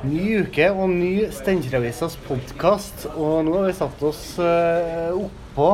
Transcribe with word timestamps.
Ny 0.00 0.46
uke 0.46 0.64
og 0.72 0.86
ny 0.88 1.26
Steinkjer-avisas 1.28 2.14
podkast. 2.24 3.02
Og 3.10 3.42
nå 3.44 3.52
har 3.58 3.66
vi 3.68 3.72
satt 3.76 4.02
oss 4.08 4.22
uh, 4.40 5.12
oppå 5.12 5.66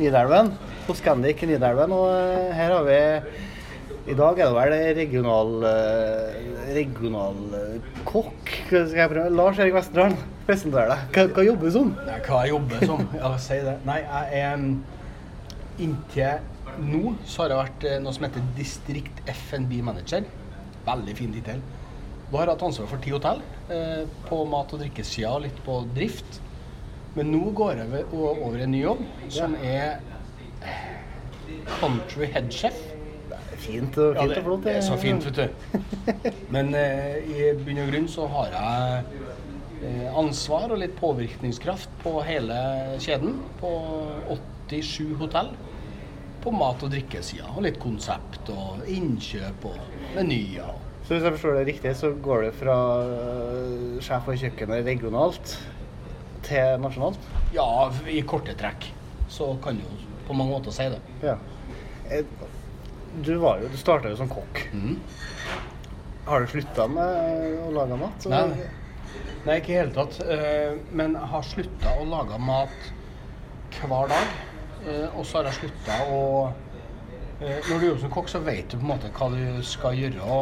Nidelven, 0.00 0.48
på 0.82 0.96
Scandic 0.98 1.44
Nidelven. 1.46 1.92
Og 1.94 2.08
uh, 2.10 2.48
her 2.56 2.72
har 2.74 2.88
vi 2.88 2.96
I 4.10 4.16
dag 4.18 4.40
er 4.42 4.48
det 4.50 4.56
vel 4.56 4.74
regional 4.74 5.52
uh, 5.62 6.72
eh, 6.74 7.86
kokk. 8.08 8.50
Skal 8.66 8.98
jeg 8.98 9.12
prøve? 9.12 9.30
Lars 9.30 9.60
Erik 9.62 9.76
Vesterdalen, 9.76 10.16
presenter 10.48 10.90
deg. 10.90 11.04
Hva, 11.14 11.26
hva 11.36 11.44
jobber 11.46 11.70
du 11.70 11.76
som? 11.76 11.92
Hva 12.08 12.40
jeg 12.42 12.54
jobber 12.56 12.82
som? 12.90 13.04
Ja, 13.20 13.30
si 13.44 13.60
det. 13.62 13.76
Nei, 13.86 14.00
jeg 14.02 14.40
er 14.40 14.66
Inntil 15.82 16.82
nå 16.82 17.14
så 17.28 17.44
har 17.44 17.52
jeg 17.52 17.60
vært 17.60 17.86
noe 18.02 18.16
som 18.16 18.26
heter 18.26 18.50
distrikt 18.58 19.22
FNB 19.30 19.78
manager. 19.86 20.26
Veldig 20.88 21.16
fin 21.20 21.38
tittel. 21.38 21.62
Da 22.32 22.38
har 22.38 22.46
jeg 22.48 22.54
hatt 22.54 22.62
ansvar 22.64 22.88
for 22.88 23.02
ti 23.04 23.10
hotell. 23.12 23.42
Eh, 23.68 24.06
på 24.28 24.38
mat- 24.48 24.72
og 24.72 24.80
drikkesida 24.80 25.34
og 25.36 25.42
litt 25.44 25.58
på 25.66 25.82
drift. 25.94 26.38
Men 27.14 27.28
nå 27.32 27.50
går 27.52 27.76
jeg 27.76 28.04
over- 28.12 28.58
i 28.58 28.62
en 28.62 28.70
ny 28.72 28.82
jobb, 28.82 29.02
som 29.28 29.54
er 29.54 30.00
eh, 30.62 30.86
country 31.80 32.26
headchef. 32.32 32.72
Fint 33.62 33.96
og, 33.98 34.14
Ja, 34.16 34.22
fint 34.22 34.34
det, 34.34 34.38
og 34.38 34.44
flott. 34.44 34.64
det 34.64 34.76
er 34.76 34.80
så 34.80 34.96
fint, 34.98 35.24
vet 35.24 35.34
du. 35.36 35.50
Men 36.54 36.74
eh, 36.74 37.18
i 37.28 37.52
bunn 37.64 37.78
og 37.84 37.92
grunn 37.92 38.08
så 38.08 38.26
har 38.28 38.48
jeg 38.56 39.04
eh, 39.84 40.16
ansvar 40.18 40.72
og 40.72 40.78
litt 40.78 40.96
påvirkningskraft 40.98 41.88
på 42.02 42.22
hele 42.24 42.56
kjeden. 42.98 43.36
På 43.60 43.74
87 44.70 45.14
hotell. 45.20 45.52
På 46.42 46.50
mat- 46.50 46.82
og 46.82 46.90
drikkesida. 46.90 47.44
Og 47.54 47.62
litt 47.62 47.78
konsept 47.78 48.48
og 48.50 48.80
innkjøp 48.88 49.64
og 49.68 49.76
menyer. 50.16 50.72
Så 51.12 51.16
hvis 51.18 51.26
jeg 51.26 51.32
forstår 51.34 51.56
det 51.58 51.62
riktig, 51.68 51.90
så 52.00 52.08
går 52.24 52.42
det 52.46 52.50
fra 52.56 52.74
øh, 53.04 53.98
sjef 54.00 54.22
for 54.24 54.38
kjøkkenet 54.40 54.86
regionalt 54.86 55.50
til 56.46 56.78
nasjonalt? 56.80 57.26
Ja, 57.52 57.66
i 58.08 58.22
korte 58.24 58.54
trekk 58.56 58.86
så 59.28 59.50
kan 59.60 59.76
du 59.76 59.90
på 60.24 60.32
mange 60.38 60.54
måter 60.54 60.72
si 60.72 60.86
det. 60.88 61.02
Ja. 61.20 61.34
Eh, 62.08 62.24
Du, 63.26 63.34
var 63.42 63.60
jo, 63.60 63.68
du 63.68 63.76
starta 63.76 64.08
jo 64.08 64.16
som 64.16 64.30
kokk. 64.32 64.62
Mm. 64.72 64.96
Har 66.30 66.40
du 66.40 66.48
slutta 66.48 66.88
med 66.88 67.58
å 67.60 67.74
lage 67.76 67.98
mat? 68.00 68.24
Nei, 68.32 68.40
nei, 69.44 69.58
ikke 69.60 69.74
i 69.74 69.78
hele 69.82 69.92
tatt. 69.92 70.16
Eh, 70.24 70.78
Men 70.96 71.12
jeg 71.20 71.28
har 71.34 71.44
slutta 71.44 71.92
å 72.00 72.08
lage 72.08 72.40
mat 72.40 72.88
hver 73.82 74.08
dag. 74.16 74.32
Eh, 74.88 75.10
Og 75.12 75.26
så 75.28 75.42
har 75.42 75.50
jeg 75.52 75.60
slutta 75.60 76.00
å 76.08 76.22
Når 77.42 77.80
du 77.80 77.86
jobber 77.88 78.00
som 78.04 78.10
kokk, 78.14 78.28
så 78.30 78.38
vet 78.44 78.68
du 78.70 78.76
på 78.78 78.84
en 78.84 78.90
måte 78.92 79.08
hva 79.16 79.26
du 79.32 79.62
skal 79.66 79.96
gjøre 79.98 80.36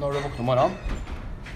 når 0.00 0.14
du 0.16 0.18
våkner 0.24 0.40
om 0.40 0.48
morgenen. 0.50 0.76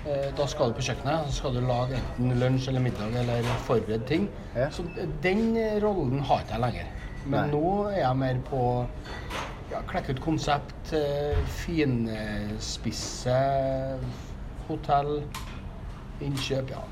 Eh, 0.05 0.29
Da 0.37 0.47
skal 0.49 0.71
du 0.71 0.77
på 0.79 0.85
kjøkkenet, 0.85 1.27
så 1.29 1.33
skal 1.39 1.55
du 1.57 1.61
lage 1.65 1.97
enten 1.99 2.35
lunsj 2.41 2.69
eller 2.73 2.85
middag 2.85 3.17
eller 3.23 3.49
forberede 3.67 4.05
ting. 4.09 4.29
Ja. 4.57 4.69
Så 4.73 4.85
den 5.25 5.55
rollen 5.85 6.21
har 6.29 6.45
ikke 6.45 6.57
jeg 6.57 6.65
lenger. 6.67 6.87
Men 7.27 7.41
Nei. 7.41 7.51
nå 7.53 7.73
er 7.91 7.99
jeg 8.03 8.17
mer 8.17 8.39
på 8.49 8.61
ja, 9.71 9.81
klekke 9.91 10.15
ut 10.17 10.23
konsept, 10.25 10.93
eh, 10.97 11.37
finspisse 11.65 13.37
hotell, 14.69 15.23
innkjøp, 16.21 16.71
ja. 16.77 16.85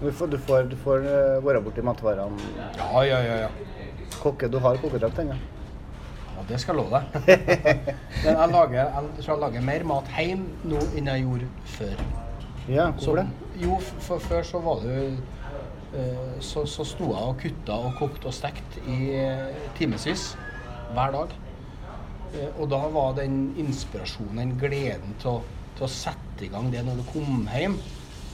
Du 0.00 0.10
får, 0.12 0.26
du 0.32 0.38
får, 0.38 0.66
du 0.72 0.76
får 0.76 1.04
være 1.44 1.60
borti 1.64 1.80
matvarene. 1.84 2.36
Ja, 2.76 3.02
ja, 3.08 3.20
ja. 3.24 3.36
ja. 3.46 3.50
Kokke, 4.20 4.48
du 4.52 4.58
har 4.60 4.76
kokkedrakt 4.80 5.18
ennå? 5.22 5.36
Ja, 5.36 5.55
det 6.48 6.58
skal 6.60 6.76
jeg 6.76 6.84
love 6.84 7.00
deg. 7.00 7.30
Men 8.24 8.36
jeg 8.36 8.50
lager, 8.52 8.76
jeg 8.76 9.24
tror 9.24 9.32
jeg 9.34 9.42
lager 9.44 9.64
mer 9.70 9.84
mat 9.92 10.10
hjemme 10.16 10.68
nå 10.70 10.82
enn 10.98 11.10
jeg 11.12 11.24
gjorde 11.24 11.48
før. 11.76 12.04
Ja, 12.68 12.88
hvorfor 12.90 13.20
det? 13.20 13.26
jo, 13.62 13.78
for 14.02 14.18
før 14.18 14.42
så 14.44 14.60
var 14.64 14.80
det 14.82 14.94
jo 14.96 15.08
eh, 15.96 16.30
så, 16.42 16.64
så 16.68 16.84
sto 16.84 17.12
jeg 17.12 17.30
og 17.30 17.36
kutta 17.42 17.76
og 17.88 17.94
kokte 18.00 18.26
og 18.30 18.34
stekt 18.34 18.78
i 18.90 18.98
eh, 19.16 19.68
timevis 19.78 20.32
hver 20.92 21.14
dag. 21.14 21.36
Eh, 22.34 22.50
Og 22.58 22.66
da 22.72 22.80
var 22.92 23.14
den 23.20 23.54
inspirasjonen, 23.62 24.40
den 24.42 24.56
gleden 24.60 25.14
til 25.22 25.36
å, 25.36 25.36
til 25.78 25.86
å 25.86 25.92
sette 25.92 26.44
i 26.44 26.50
gang 26.52 26.68
det 26.74 26.82
når 26.84 26.98
du 27.00 27.06
kom 27.14 27.46
hjem, 27.54 27.78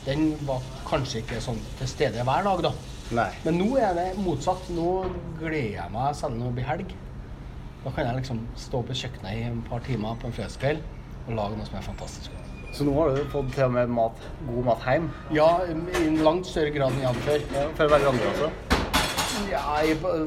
den 0.07 0.33
var 0.49 0.65
kanskje 0.89 1.21
ikke 1.23 1.39
sånn 1.45 1.61
til 1.79 1.87
stede 1.93 2.25
hver 2.27 2.43
dag, 2.49 2.65
da. 2.65 2.73
Nei. 3.12 3.29
Men 3.45 3.59
nå 3.61 3.69
er 3.79 3.93
det 3.95 4.09
motsatt. 4.19 4.71
Nå 4.73 5.05
gleder 5.39 5.77
jeg 5.77 5.93
meg 5.93 6.15
selv 6.17 6.39
om 6.39 6.47
det 6.49 6.55
blir 6.57 6.67
helg. 6.67 6.95
Da 7.82 7.91
kan 7.91 8.06
jeg 8.06 8.20
liksom 8.20 8.41
stå 8.56 8.81
på 8.87 8.94
kjøkkenet 8.94 9.38
i 9.38 9.47
et 9.48 9.62
par 9.69 9.82
timer 9.87 10.19
på 10.22 10.28
en 10.28 10.34
fredagskveld 10.37 10.82
og 11.26 11.32
lage 11.38 11.59
noe 11.59 11.66
som 11.66 11.78
er 11.78 11.87
fantastisk. 11.87 12.37
Så 12.72 12.87
nå 12.87 12.93
har 12.97 13.10
du 13.16 13.25
fått 13.32 13.50
til 13.53 13.66
og 13.66 13.75
med 13.75 13.91
mat, 13.93 14.20
god 14.48 14.69
mat 14.69 14.84
hjem? 14.88 15.09
Ja, 15.37 15.48
i 15.69 16.04
en 16.06 16.20
langt 16.25 16.47
større 16.48 16.70
grad 16.72 16.94
enn 16.94 17.03
jeg 17.03 17.10
hadde 17.10 17.25
før. 17.26 17.43
Ja, 17.56 17.65
for 17.76 17.84
å 17.84 17.93
være 17.93 18.06
Grandiosa? 18.06 18.53
Ja, 19.50 19.65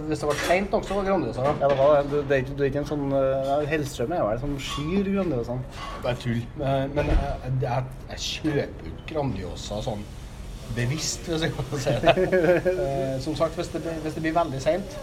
hvis 0.10 0.22
det 0.22 0.28
var 0.30 0.42
seint 0.44 0.76
nok, 0.76 0.86
så 0.86 0.98
var 0.98 1.08
det 1.08 1.10
Grandiosa. 1.14 1.48
Ja, 1.48 1.70
det 1.72 1.80
var 1.80 1.96
det. 1.96 2.04
Du, 2.12 2.18
det 2.20 2.38
er 2.38 2.44
ikke, 2.44 2.68
er 2.68 2.84
en 2.84 2.90
sånn 2.92 3.08
uh, 3.16 3.64
Hellstrøm 3.72 4.14
er 4.14 4.28
vel 4.28 4.44
sånn 4.44 4.60
skyr 4.68 5.10
Grandiosa. 5.16 5.58
er 6.04 6.22
tull. 6.22 6.44
Men, 6.60 6.94
men 7.00 7.12
jeg, 7.16 7.56
jeg, 7.64 7.90
jeg 8.12 8.24
kjøper 8.28 8.92
ikke 8.92 9.10
Grandiosa 9.16 9.82
sånn 9.88 10.06
bevisst, 10.76 11.26
hvis 11.32 11.48
jeg 11.48 11.56
kan 11.56 11.82
si 11.82 11.98
det. 12.04 12.16
Eh, 12.86 13.20
Som 13.24 13.36
sagt, 13.40 13.56
hvis 13.58 13.72
det, 13.74 13.82
hvis 14.04 14.18
det 14.18 14.22
blir 14.26 14.36
veldig 14.36 14.62
seint, 14.62 14.98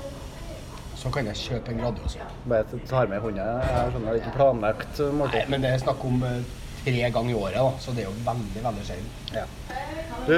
så 1.02 1.10
kan 1.10 1.26
jeg 1.26 1.38
kjøpe 1.40 1.72
en 1.72 1.80
Grandiosa. 1.82 2.26
Bare 2.46 2.62
at 2.62 2.70
du 2.70 2.78
tar 2.86 3.08
med 3.10 3.22
hånda. 3.24 3.46
Jeg 3.66 3.92
skjønner 3.94 4.08
det 4.12 4.18
er 4.20 4.22
ikke 4.22 4.36
planlagt 4.38 5.00
Måte. 5.18 5.40
Nei, 5.40 5.46
men 5.50 5.64
det 5.64 5.72
er 5.74 5.82
snakk 5.82 6.04
om 6.06 6.22
eh, 6.28 6.40
tre 6.84 7.10
ganger 7.16 7.32
i 7.34 7.38
året, 7.38 7.58
da, 7.58 7.68
så 7.82 7.94
det 7.96 8.04
er 8.04 8.10
jo 8.10 8.16
veldig, 8.26 8.62
veldig 8.68 8.84
sjelden. 8.86 9.08
Ja. 9.34 9.46
Du, 10.28 10.36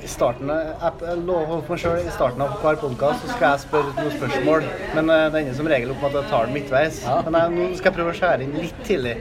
i 0.00 0.08
starten 0.08 0.50
av- 0.50 1.02
jeg, 1.04 1.18
lover 1.28 1.60
meg 1.68 1.80
selv, 1.82 2.06
i 2.08 2.14
starten 2.14 2.40
av 2.42 2.54
hver 2.62 2.78
podkast 2.80 3.26
skal 3.34 3.50
jeg 3.52 3.62
spørre 3.66 3.94
noen 3.98 4.14
spørsmål. 4.16 4.66
Men 4.96 5.12
uh, 5.12 5.26
det 5.30 5.42
ender 5.44 5.58
som 5.58 5.68
regel 5.70 5.92
opp 5.94 6.00
med 6.02 6.14
at 6.14 6.22
jeg 6.22 6.30
tar 6.32 6.48
den 6.48 6.56
midtveis. 6.56 7.02
Men 7.28 7.36
jeg, 7.42 7.54
nå 7.58 7.66
skal 7.76 7.90
jeg 7.92 7.98
prøve 7.98 8.14
å 8.14 8.18
skjære 8.22 8.46
inn 8.46 8.56
litt 8.56 8.80
tidlig. 8.88 9.16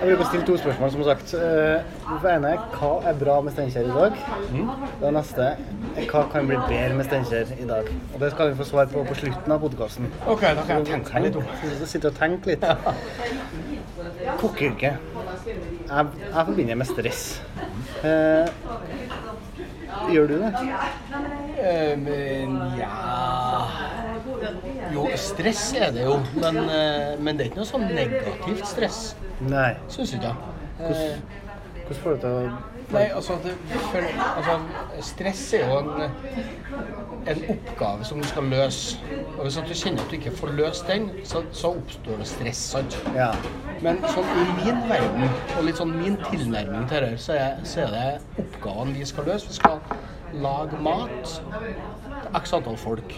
Jeg 0.00 0.08
bruker 0.08 0.22
å 0.24 0.26
stille 0.30 0.44
to 0.48 0.54
spørsmål, 0.56 0.90
som 0.94 1.02
sagt. 1.04 1.32
Uh, 1.36 2.14
det 2.22 2.30
ene 2.32 2.54
er 2.54 2.60
hva 2.72 2.92
er 3.10 3.18
bra 3.20 3.34
med 3.44 3.52
Steinkjer 3.52 3.84
i 3.84 3.92
dag? 3.92 4.14
Det 5.02 5.10
neste 5.12 5.48
er 5.50 6.06
hva 6.08 6.22
kan 6.32 6.48
bli 6.48 6.56
bedre 6.70 6.96
med 6.96 7.04
Steinkjer 7.04 7.52
i 7.60 7.66
dag? 7.68 7.90
Og 8.14 8.22
det 8.22 8.30
skal 8.32 8.48
vi 8.48 8.56
få 8.62 8.66
svar 8.70 8.88
på 8.88 9.02
på 9.04 9.16
slutten 9.18 9.52
av 9.52 9.60
podkasten. 9.60 10.08
OK, 10.24 10.40
da 10.40 10.64
kan 10.64 10.80
jeg 10.80 10.88
tenke 10.88 11.12
meg 11.12 11.26
litt 11.28 11.36
om. 11.42 11.84
Sitte 11.84 12.08
og 12.08 12.16
tenke 12.16 12.54
litt. 12.54 12.64
Kokkeyrket. 14.40 15.04
Jeg, 15.44 16.08
jeg 16.24 16.48
forbinder 16.48 16.80
med 16.80 16.88
stress. 16.88 17.24
Eh, 18.00 18.48
gjør 20.14 20.32
du 20.32 20.36
det? 20.46 20.54
Eh, 21.60 21.92
men 22.00 22.56
ja 22.80 23.79
Jo, 24.94 25.06
stress 25.16 25.72
er 25.78 25.92
det 25.94 26.04
jo, 26.06 26.16
men, 26.40 26.56
eh, 26.68 27.14
men 27.20 27.36
det 27.38 27.46
er 27.46 27.50
ikke 27.50 27.60
noe 27.62 27.68
sånn 27.68 27.86
negativt 27.94 28.66
stress, 28.66 29.00
Nei. 29.40 29.74
syns 29.88 30.14
ikke 30.16 30.32
jeg. 30.32 30.36
Eh, 30.80 31.16
Hvordan 31.86 32.02
får 32.02 32.10
du 32.14 32.20
til 32.20 32.30
å 32.30 32.50
Nei, 32.90 33.04
altså, 33.14 33.36
det, 33.44 33.52
for, 33.92 34.02
altså 34.36 34.54
Stress 35.06 35.42
er 35.54 35.68
jo 35.70 35.76
en, 35.78 36.10
en 37.30 37.42
oppgave 37.52 38.04
som 38.08 38.18
du 38.18 38.26
skal 38.26 38.48
løse. 38.50 38.98
Og 39.36 39.44
Hvis 39.46 39.58
du 39.68 39.74
kjenner 39.78 40.02
at 40.02 40.10
du 40.10 40.16
ikke 40.16 40.32
får 40.34 40.50
løst 40.58 40.88
den, 40.90 41.06
så, 41.24 41.44
så 41.54 41.70
oppstår 41.78 42.18
det 42.18 42.26
stress. 42.26 42.62
sant? 42.72 42.96
Ja. 43.14 43.28
Men 43.84 44.02
sånn 44.10 44.26
i 44.42 44.46
min 44.64 44.82
verden, 44.90 45.28
og 45.56 45.62
litt 45.68 45.78
sånn 45.78 45.94
min 46.00 46.18
tilnærming 46.32 46.88
til 46.90 47.06
dette, 47.06 47.22
så, 47.22 47.36
er- 47.38 47.62
så 47.62 47.84
er 47.86 47.94
det 47.94 48.42
oppgavene 48.42 48.96
vi 48.98 49.06
skal 49.06 49.30
løse. 49.30 49.46
Vi 49.46 49.58
skal 49.60 49.78
lage 50.42 50.82
mat 50.82 51.14
til 51.30 52.42
x 52.42 52.52
antall 52.58 52.76
folk. 52.88 53.14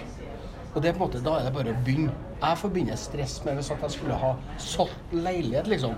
Og 0.72 0.80
det 0.80 0.88
er 0.88 0.96
på 0.96 1.02
en 1.02 1.10
måte, 1.10 1.20
da 1.24 1.36
er 1.38 1.46
det 1.46 1.52
bare 1.54 1.72
å 1.74 1.80
begynne. 1.84 2.12
Jeg 2.40 2.58
forbinder 2.62 2.96
stress 2.96 3.36
med 3.44 3.58
hvis 3.58 3.68
jeg 3.74 3.90
skulle 3.92 4.16
ha 4.22 4.32
solgt 4.62 5.12
leilighet, 5.12 5.68
liksom. 5.68 5.96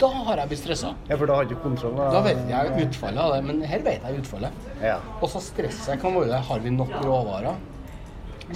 Da 0.00 0.08
har 0.12 0.42
jeg 0.42 0.50
blitt 0.50 0.60
stressa. 0.60 0.90
ja, 1.08 1.16
for 1.16 1.30
da 1.30 1.36
har 1.38 1.46
du 1.48 1.54
ikke 1.54 1.62
kontroll? 1.62 1.94
Da 1.96 2.20
vet 2.26 2.42
jeg 2.50 2.72
utfallet 2.82 3.22
av 3.22 3.30
det, 3.32 3.38
men 3.46 3.62
her 3.64 3.84
vet 3.86 4.02
jeg 4.04 4.20
utfallet. 4.20 4.66
Ja. 4.82 4.98
Og 5.22 5.30
så 5.32 5.40
stresset 5.40 6.00
kan 6.02 6.18
være. 6.18 6.42
Har 6.50 6.60
vi 6.60 6.70
nok 6.74 6.92
råvarer? 7.06 7.56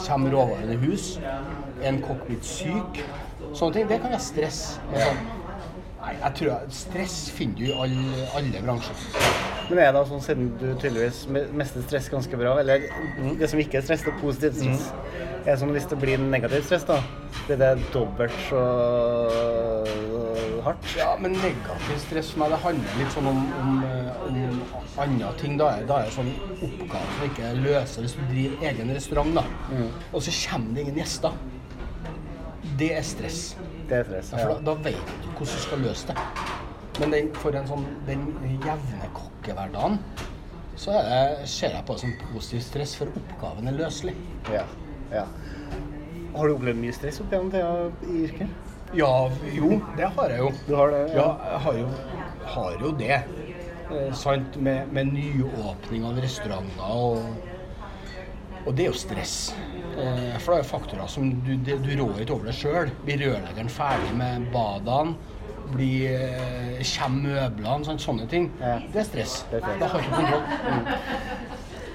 Kommer 0.06 0.34
råvarene 0.34 0.74
i 0.74 0.80
hus? 0.82 1.14
Er 1.22 1.88
en 1.88 2.02
kokk 2.04 2.26
blitt 2.26 2.44
syk? 2.44 3.00
Sånne 3.54 3.72
ting. 3.78 3.88
Det 3.88 4.00
kan 4.02 4.12
være 4.12 4.20
stress. 4.24 4.60
Sånn, 4.92 5.24
nei, 6.02 6.14
jeg 6.18 6.36
tror 6.40 6.52
jeg, 6.52 6.76
stress 6.82 7.16
finner 7.32 7.62
du 7.62 7.66
i 7.70 7.74
alle, 7.86 8.28
alle 8.36 8.62
bransjer. 8.66 9.51
Men 9.72 9.78
er 9.86 9.92
det 9.96 10.00
sånn, 10.10 10.20
siden 10.20 10.48
du 10.60 10.66
tydeligvis 10.76 11.22
me- 11.32 11.46
mestrer 11.56 11.84
stress 11.86 12.10
ganske 12.12 12.36
bra, 12.36 12.58
eller 12.60 12.82
det 13.40 13.48
som 13.48 13.60
ikke 13.62 13.78
er 13.80 13.84
stress, 13.86 14.02
det 14.04 14.12
er 14.12 14.18
positivt 14.20 14.58
stress, 14.60 14.82
er 15.46 15.48
det 15.48 15.54
sånn 15.62 15.72
hvis 15.72 15.86
det 15.88 15.96
blir 16.02 16.20
negativt 16.20 16.66
stress, 16.68 16.84
da, 16.90 16.98
blir 17.46 17.56
det 17.62 17.70
dobbelt 17.94 18.36
så 18.50 18.60
hardt? 20.66 20.90
Ja, 20.98 21.14
men 21.20 21.32
negativt 21.40 22.04
stress 22.04 22.30
for 22.34 22.42
meg, 22.44 22.52
det 22.52 22.60
handler 22.66 23.00
litt 23.00 23.14
sånn 23.16 23.30
om, 23.32 23.40
om, 23.62 23.72
eh, 23.88 24.10
om 24.28 24.60
andre 25.06 25.32
ting. 25.40 25.56
Da 25.60 25.70
er, 25.78 25.86
er 25.88 26.06
det 26.10 26.14
sånn 26.18 26.30
oppgaver 26.68 27.16
som 27.16 27.26
ikke 27.30 27.54
løser 27.64 28.04
hvis 28.06 28.16
du 28.18 28.22
driver 28.30 28.68
egen 28.70 28.94
restaurant, 28.98 29.34
da. 29.40 29.46
Og 30.12 30.20
så 30.28 30.36
kommer 30.44 30.76
det 30.76 30.84
ingen 30.86 31.00
gjester. 31.02 31.40
Det 32.78 32.92
er 32.98 33.04
stress. 33.06 33.40
Det 33.88 34.02
er 34.02 34.08
stress. 34.10 34.32
Ja, 34.36 34.44
for 34.44 34.60
da, 34.60 34.74
da 34.74 34.90
vet 34.90 35.16
du 35.24 35.28
hvordan 35.32 35.56
du 35.56 35.62
skal 35.66 35.86
løse 35.88 36.12
det. 36.12 36.28
Men 37.00 37.14
den, 37.16 37.32
for 37.40 37.56
en 37.56 37.66
sånn, 37.72 37.86
den 38.06 38.26
jevne 38.62 39.08
kokkehverdagen, 39.42 39.98
så 40.76 40.94
er 40.96 41.08
det, 41.08 41.48
ser 41.50 41.74
jeg 41.74 41.84
på 41.86 41.96
det 41.96 42.00
som 42.00 42.12
positiv 42.32 42.62
stress, 42.64 42.96
for 42.96 43.10
oppgaven 43.18 43.68
er 43.68 43.76
løselig. 43.76 44.14
Ja. 44.50 44.64
ja. 45.12 45.26
Har 46.32 46.48
du 46.48 46.54
opplevd 46.54 46.80
mye 46.80 46.94
stress 46.96 47.20
opp 47.20 47.32
gjennom 47.32 47.50
tida 47.52 47.88
i 48.08 48.22
yrket? 48.26 48.70
Ja, 48.96 49.12
jo, 49.52 49.80
det 49.96 50.08
har 50.16 50.32
jeg 50.32 50.42
jo. 50.42 50.50
Du 50.66 50.74
har 50.76 50.92
det? 50.92 51.02
Ja, 51.16 51.28
jeg 51.48 51.60
har 51.66 51.78
jo, 51.78 51.86
har 52.54 52.76
jo 52.80 52.92
det. 53.00 53.18
Eh, 53.92 54.12
sant, 54.16 54.56
med, 54.56 54.92
med 54.92 55.12
nyåpning 55.12 56.06
av 56.08 56.20
restauranter 56.22 56.92
og 56.92 57.48
Og 58.62 58.76
det 58.78 58.84
er 58.84 58.92
jo 58.92 58.94
stress. 58.94 59.56
Eh, 59.98 60.36
for 60.38 60.52
det 60.52 60.58
er 60.60 60.60
jo 60.62 60.68
faktorer 60.68 61.08
som 61.10 61.32
du, 61.42 61.56
du 61.66 61.88
rår 61.98 62.20
ikke 62.22 62.36
over 62.36 62.46
deg 62.46 62.54
sjøl. 62.54 62.92
Blir 63.02 63.18
rørleggeren 63.24 63.72
ferdig 63.72 64.12
med 64.14 64.44
badene? 64.54 65.16
Blir, 65.72 66.12
eh, 66.12 66.82
kommer 66.98 67.22
møblene? 67.28 67.84
sånn, 67.86 67.98
sånne 68.02 68.26
ting. 68.28 68.50
Ja. 68.60 68.78
Det 68.92 69.00
er 69.00 69.04
stress. 69.08 69.34
Det 69.50 69.60
er. 69.62 69.78
Da 69.80 69.86
har 69.92 70.00
jeg 70.00 70.08
ikke 70.08 70.16
kontroll. 70.20 70.44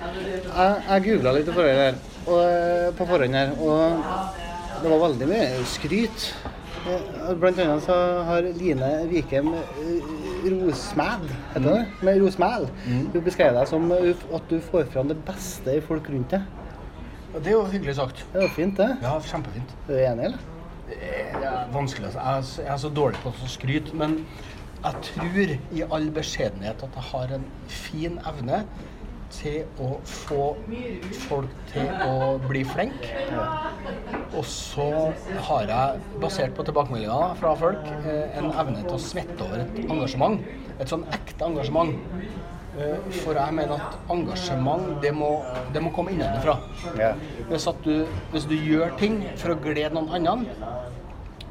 Jeg, 0.08 0.84
jeg 0.88 1.04
googla 1.08 1.34
litt 1.36 1.48
på 1.50 1.56
forhånd 1.58 1.82
her, 1.82 1.98
og, 2.28 2.40
eh, 2.44 2.92
på 2.98 3.08
forhånd 3.10 3.36
her, 3.38 3.52
og 3.60 3.82
det 4.84 4.92
var 4.94 5.02
veldig 5.08 5.28
mye 5.30 5.66
skryt. 5.68 6.28
Eh, 6.88 7.34
Blant 7.42 7.60
annet 7.60 7.84
så 7.84 7.98
har 8.28 8.46
Line 8.58 8.92
Vikem 9.12 9.50
Rosmæl, 10.48 11.26
heter 11.54 11.66
det? 11.68 11.86
Med 12.08 12.22
Rosmæl. 12.24 12.68
Hun 12.86 13.24
beskrev 13.26 13.58
deg 13.58 13.68
som 13.68 13.90
at 13.92 14.50
du 14.50 14.60
får 14.72 14.88
fram 14.94 15.10
det 15.12 15.18
beste 15.28 15.78
i 15.78 15.82
folk 15.84 16.08
rundt 16.14 16.32
deg. 16.38 16.42
Det 17.38 17.52
er 17.52 17.58
jo 17.58 17.66
hyggelig 17.70 17.98
sagt. 18.00 18.24
Det 18.34 18.40
er 18.42 18.48
jo 18.48 18.54
fint, 18.56 18.78
det. 18.80 18.88
Ja, 19.04 19.18
kjempefint. 19.20 19.74
Du 19.88 19.94
Er 19.94 20.08
enig, 20.14 20.30
eller? 20.32 20.46
Det 20.88 21.44
er 21.44 21.72
vanskelig. 21.74 22.16
altså. 22.16 22.62
Jeg 22.62 22.74
er 22.74 22.78
så- 22.78 22.94
dårlig 22.94 23.18
på 23.24 23.30
å 23.30 23.48
skryte, 23.48 23.94
men 23.94 24.26
jeg 24.84 24.94
tror 25.02 25.58
i 25.74 25.82
all 25.92 26.12
beskjedenhet 26.12 26.84
at 26.84 26.96
jeg 26.96 27.04
har 27.04 27.34
en 27.36 27.46
fin 27.68 28.20
evne 28.26 28.66
til 29.30 29.64
å 29.80 30.00
få 30.06 30.56
folk 31.28 31.50
til 31.74 31.90
å 32.06 32.38
bli 32.48 32.64
flinke. 32.64 33.10
Og 34.38 34.46
så 34.46 35.14
har 35.50 35.68
jeg, 35.68 36.02
basert 36.22 36.56
på 36.56 36.64
tilbakemeldinger 36.64 37.36
fra 37.36 37.54
folk, 37.56 37.88
eh, 38.06 38.38
en 38.38 38.52
evne 38.52 38.84
til 38.84 38.96
å 38.96 39.02
svette 39.02 39.42
over 39.42 39.66
et 39.66 39.82
engasjement. 39.90 40.40
Et 40.80 40.88
sånn 40.88 41.06
ekte 41.12 41.46
engasjement. 41.50 41.96
Eh, 42.78 42.98
For 43.24 43.38
jeg 43.38 43.54
mener 43.58 43.80
at 43.82 43.96
engasjement, 44.14 44.90
det 45.02 45.14
må, 45.16 45.32
det 45.74 45.82
må 45.82 45.92
komme 45.96 46.14
innenfra. 46.14 46.58
Ja. 47.00 47.14
Hvis, 47.50 47.66
at 47.72 47.80
du, 47.86 48.06
hvis 48.34 48.46
du 48.50 48.54
gjør 48.56 48.94
ting 49.00 49.24
for 49.40 49.56
å 49.56 49.60
glede 49.62 49.96
noen 49.98 50.28
andre, 50.30 50.74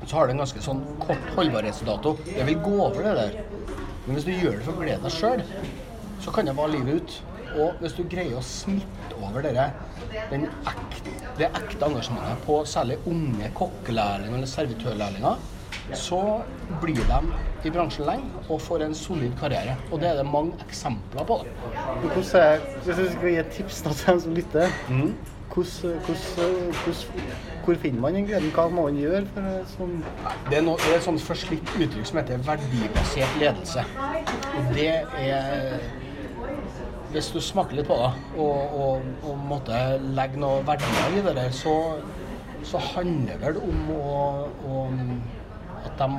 så 0.07 0.21
har 0.21 0.29
det 0.29 0.37
en 0.37 0.43
ganske 0.45 0.63
sånn 0.63 0.85
kort 1.03 1.33
holdbarhetsdato. 1.35 2.15
Det 2.29 2.45
vil 2.47 2.61
gå 2.63 2.77
over 2.79 3.09
det 3.09 3.15
der. 3.19 3.41
Men 4.07 4.15
hvis 4.19 4.29
du 4.29 4.35
gjør 4.37 4.61
det 4.61 4.67
for 4.69 4.77
å 4.77 4.85
glede 4.85 5.03
deg 5.03 5.17
sjøl, 5.17 5.43
så 6.23 6.35
kan 6.35 6.47
det 6.47 6.55
vare 6.59 6.77
livet 6.77 7.01
ut. 7.01 7.17
Og 7.57 7.81
hvis 7.81 7.97
du 7.97 8.05
greier 8.11 8.39
å 8.39 8.45
smitte 8.45 9.19
over 9.19 9.43
dere, 9.43 9.71
den 10.31 10.47
ekte, 10.69 11.15
det 11.41 11.49
ekte 11.49 11.89
engasjementet 11.89 12.43
på 12.47 12.61
særlig 12.69 13.01
unge 13.09 13.51
kokkelærlinger 13.57 14.39
eller 14.39 14.51
servitørlærlinger, 14.51 15.43
så 15.95 16.43
blir 16.83 16.99
de 17.07 17.21
i 17.65 17.71
bransjen 17.71 18.07
lenge 18.07 18.45
og 18.49 18.61
får 18.63 18.87
en 18.87 18.95
solid 18.95 19.33
karriere. 19.41 19.77
Og 19.93 20.01
det 20.01 20.11
er 20.11 20.21
det 20.21 20.27
mange 20.27 20.55
eksempler 20.67 21.25
på. 21.27 21.41
det. 21.45 21.53
Hvis 22.85 22.97
du 22.97 23.11
skal 23.11 23.31
gi 23.31 23.37
et 23.39 23.53
tips 23.55 23.83
da, 23.83 23.93
til 23.93 24.13
dem 24.13 24.21
som 24.21 24.35
lytter, 24.35 24.69
hvordan, 25.55 26.01
hvordan, 26.07 26.73
hvordan, 26.85 26.95
hvor 27.65 27.75
finner 27.75 28.01
man 28.01 28.15
den 28.15 28.27
gleden? 28.27 28.51
Hva 28.55 28.69
må 28.69 28.83
man 28.89 28.99
gjøre 29.01 29.23
for 29.35 29.71
sånn 29.73 29.95
Det 30.51 30.59
er, 30.59 30.67
det 30.67 30.91
er 30.91 30.99
et 30.99 31.07
sånt 31.07 31.23
forslitt 31.23 31.73
uttrykk 31.75 32.11
som 32.11 32.21
heter 32.21 32.43
verdibasert 32.47 33.39
ledelse. 33.41 33.87
Og 34.59 34.75
det 34.75 34.91
er 35.23 35.79
Hvis 37.15 37.31
du 37.33 37.41
smaker 37.41 37.79
litt 37.79 37.89
på 37.89 37.97
det 37.97 38.11
og, 38.43 38.75
og, 38.77 39.03
og 39.25 39.39
måtte 39.49 39.79
legge 40.19 40.39
noe 40.43 40.61
verdier 40.67 41.17
i 41.17 41.23
det 41.25 41.35
der, 41.39 41.51
så, 41.55 41.75
så 42.67 42.83
handler 42.93 43.39
det 43.39 43.41
vel 43.47 43.61
om 43.63 43.93
å, 43.95 44.17
å 44.67 44.83
at 45.87 46.03
de 46.03 46.11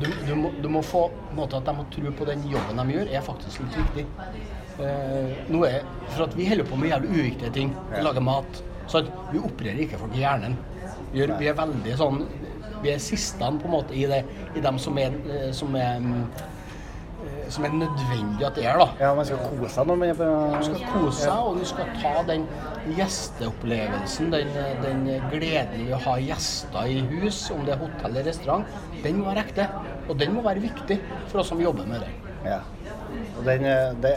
du, 0.00 0.06
du, 0.26 0.34
må, 0.38 0.50
du 0.62 0.68
må 0.70 0.82
få 0.86 1.08
måte 1.36 1.58
at 1.58 1.66
de 1.66 1.74
må 1.76 1.84
tro 1.92 2.12
på 2.16 2.26
den 2.28 2.44
jobben 2.48 2.78
de 2.78 2.94
gjør, 2.94 3.08
er 3.10 3.24
faktisk 3.26 3.64
litt 3.64 3.78
viktig. 3.80 4.04
Eh, 4.80 5.40
noe 5.52 5.68
er, 5.68 5.88
for 6.12 6.24
at 6.24 6.36
Vi 6.38 6.46
holder 6.48 6.68
på 6.68 6.78
med 6.80 6.92
jævlig 6.92 7.10
uviktige 7.16 7.50
ting. 7.56 7.72
Vi 7.90 8.04
lager 8.04 8.24
mat. 8.24 8.62
Så 8.90 9.02
Vi 9.32 9.42
opererer 9.42 9.82
ikke 9.84 9.98
folk 10.00 10.14
i 10.16 10.22
hjernen. 10.22 10.56
Vi, 11.12 11.24
er, 11.24 11.34
vi 11.38 11.50
er 11.50 11.58
veldig 11.58 11.96
sånn 11.98 12.22
Vi 12.84 12.92
er 12.92 13.02
sistene 13.02 13.58
på 13.60 13.66
en 13.68 13.74
måte 13.74 13.96
i, 13.98 14.06
det, 14.08 14.22
i 14.56 14.62
dem 14.64 14.78
som 14.80 14.98
er, 14.98 15.16
eh, 15.26 15.50
som 15.56 15.74
er 15.76 16.00
mm, 16.00 16.22
som 17.54 17.64
er 17.66 17.72
nødvendig 17.74 18.46
at 18.46 18.54
det 18.58 18.64
er. 18.66 18.78
da. 18.80 18.86
Ja, 19.00 19.10
man 19.14 19.24
skal 19.28 19.38
kose 19.44 19.70
seg 19.74 19.84
når 19.90 19.96
man 20.00 20.08
er 20.12 20.16
på 20.18 20.24
Du 20.54 20.62
skal 20.68 20.80
kose 20.92 21.18
seg, 21.24 21.34
og 21.34 21.60
du 21.60 21.64
skal 21.68 21.86
ta 22.00 22.14
den 22.28 22.42
gjesteopplevelsen, 22.96 24.26
den, 24.34 24.48
den 24.84 25.00
gleden 25.32 25.86
ved 25.86 25.94
å 25.96 25.98
ha 26.06 26.14
gjester 26.22 26.82
i 26.90 26.92
hus, 27.12 27.38
om 27.54 27.60
det 27.66 27.72
er 27.76 27.80
hotell 27.84 28.10
eller 28.10 28.24
restaurant, 28.30 28.64
den 29.04 29.14
må 29.20 29.24
være 29.30 29.42
ekte. 29.46 29.64
Og 30.10 30.14
den 30.18 30.30
må 30.34 30.40
være 30.46 30.60
viktig 30.64 30.96
for 31.30 31.36
oss 31.42 31.48
som 31.52 31.60
jobber 31.62 31.84
med 31.88 31.98
det. 32.04 32.12
Ja. 32.44 32.60
Og 33.38 33.42
den 33.46 33.62
eh, 33.68 33.90
det, 34.02 34.14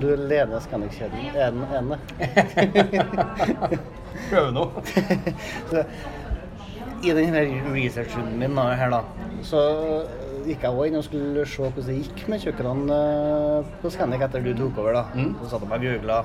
Du 0.00 0.08
leder 0.10 0.60
Scandic-kjeden. 0.60 1.18
Er 1.34 1.50
den 1.54 1.64
ene? 1.78 1.96
Prøve 4.30 4.50
nå. 4.52 4.64
I 7.06 7.08
denne 7.14 7.40
researchen 7.70 8.26
min 8.40 8.58
her, 8.58 8.90
da, 8.90 9.00
så 9.46 9.60
gikk 10.48 10.64
jeg 10.64 10.72
også 10.72 10.88
inn 10.88 10.98
og 10.98 11.04
skulle 11.06 11.44
se 11.48 11.62
hvordan 11.62 11.88
det 11.88 11.96
gikk 11.98 12.20
med 12.32 12.42
kjøkkenene 12.44 12.98
eh, 12.98 13.72
på 13.82 13.90
Scandic 13.92 14.24
etter 14.24 14.44
du 14.44 14.50
tok 14.56 14.80
over. 14.82 14.96
da. 14.96 15.04
Mm. 15.14 15.34
Så 15.42 15.50
satt 15.52 15.64
jeg 15.64 15.70
meg 15.70 15.84
og 15.84 15.96
googla. 15.98 16.18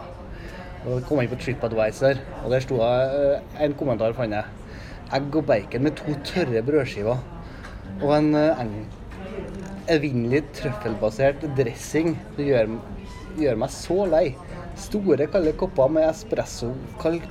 Og 0.83 1.05
kom 1.07 1.21
inn 1.21 1.31
på 1.31 1.39
TripAdvisor, 1.39 2.19
og 2.43 2.51
der 2.51 2.63
sto 2.63 2.79
jeg, 2.81 3.19
eh, 3.19 3.61
en 3.65 3.75
kommentar 3.79 4.15
fant 4.17 4.35
jeg. 4.35 4.79
Egg 5.13 5.37
og 5.39 5.45
bacon 5.47 5.85
med 5.85 5.95
to 5.99 6.15
tørre 6.27 6.63
brødskiver. 6.65 7.21
Og 8.01 8.15
en 8.17 8.31
eh, 8.39 8.63
evinnelig 9.93 10.43
trøffelbasert 10.59 11.43
dressing. 11.57 12.15
Det 12.37 12.47
gjør, 12.49 12.75
gjør 13.39 13.61
meg 13.63 13.75
så 13.75 13.99
lei. 14.09 14.25
Store, 14.79 15.27
kalde 15.29 15.53
kopper 15.59 15.91
med 15.91 16.07
espresso. 16.07 16.71
Kald, 17.01 17.21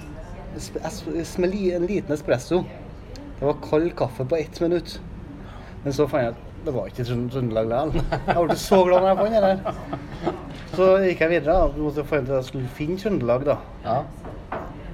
en 0.54 1.88
liten 1.88 2.14
espresso. 2.14 2.62
Det 3.38 3.48
var 3.48 3.60
kald 3.64 3.92
kaffe 3.98 4.24
på 4.28 4.38
ett 4.38 4.60
minutt. 4.62 5.00
Men 5.82 5.96
så 5.96 6.06
fant 6.06 6.28
jeg 6.28 6.34
at 6.36 6.51
det 6.64 6.72
var 6.74 6.86
ikke 6.90 7.04
Trønd- 7.08 7.30
Trøndelag 7.32 7.66
likevel. 7.68 8.02
Jeg 8.26 8.46
ble 8.48 8.56
så 8.62 8.78
glad 8.86 9.02
når 9.02 9.08
jeg 9.08 9.18
fant 9.18 9.34
den 9.34 9.46
der. 9.46 10.36
Så 10.72 10.88
gikk 11.04 11.20
jeg 11.24 11.30
videre. 11.34 11.54
da. 11.54 11.66
Jeg 11.74 11.82
måtte 11.86 12.04
få 12.08 12.20
til 12.22 12.32
at 12.32 12.36
jeg 12.38 12.48
skulle 12.50 12.68
finne 12.78 12.98
Trøndelag, 13.02 13.44
da. 13.48 13.56
Ja. 13.84 13.96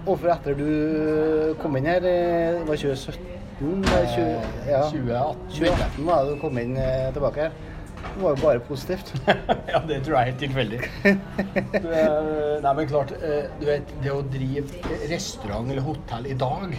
Og 0.08 0.14
for 0.18 0.30
etter 0.32 0.54
du 0.56 1.54
kom 1.60 1.76
inn 1.76 1.86
her, 1.90 2.04
eh, 2.08 2.58
det 2.58 2.68
var 2.68 2.76
2017 2.80 3.82
nei, 3.82 4.04
20, 4.14 4.28
ja. 4.70 4.82
2018. 4.88 5.48
2018 5.58 6.06
var 6.06 6.22
det 6.24 6.36
du 6.36 6.40
kom 6.40 6.58
inn 6.62 6.76
eh, 6.80 7.08
tilbake 7.12 7.48
her. 7.48 7.56
Det 7.98 8.22
var 8.22 8.30
jo 8.36 8.40
bare 8.44 8.60
positivt. 8.64 9.12
ja, 9.72 9.80
det 9.88 9.98
tror 10.06 10.14
jeg 10.14 10.20
er 10.20 10.30
helt 10.30 10.40
tilfeldig. 10.44 10.80
Eh, 11.04 12.62
nei, 12.64 12.72
men 12.78 12.88
klart, 12.90 13.12
du 13.60 13.66
vet, 13.68 13.92
det 14.02 14.14
å 14.14 14.22
drive 14.32 14.94
restaurant 15.10 15.68
eller 15.70 15.84
hotell 15.86 16.30
i 16.30 16.36
dag 16.38 16.72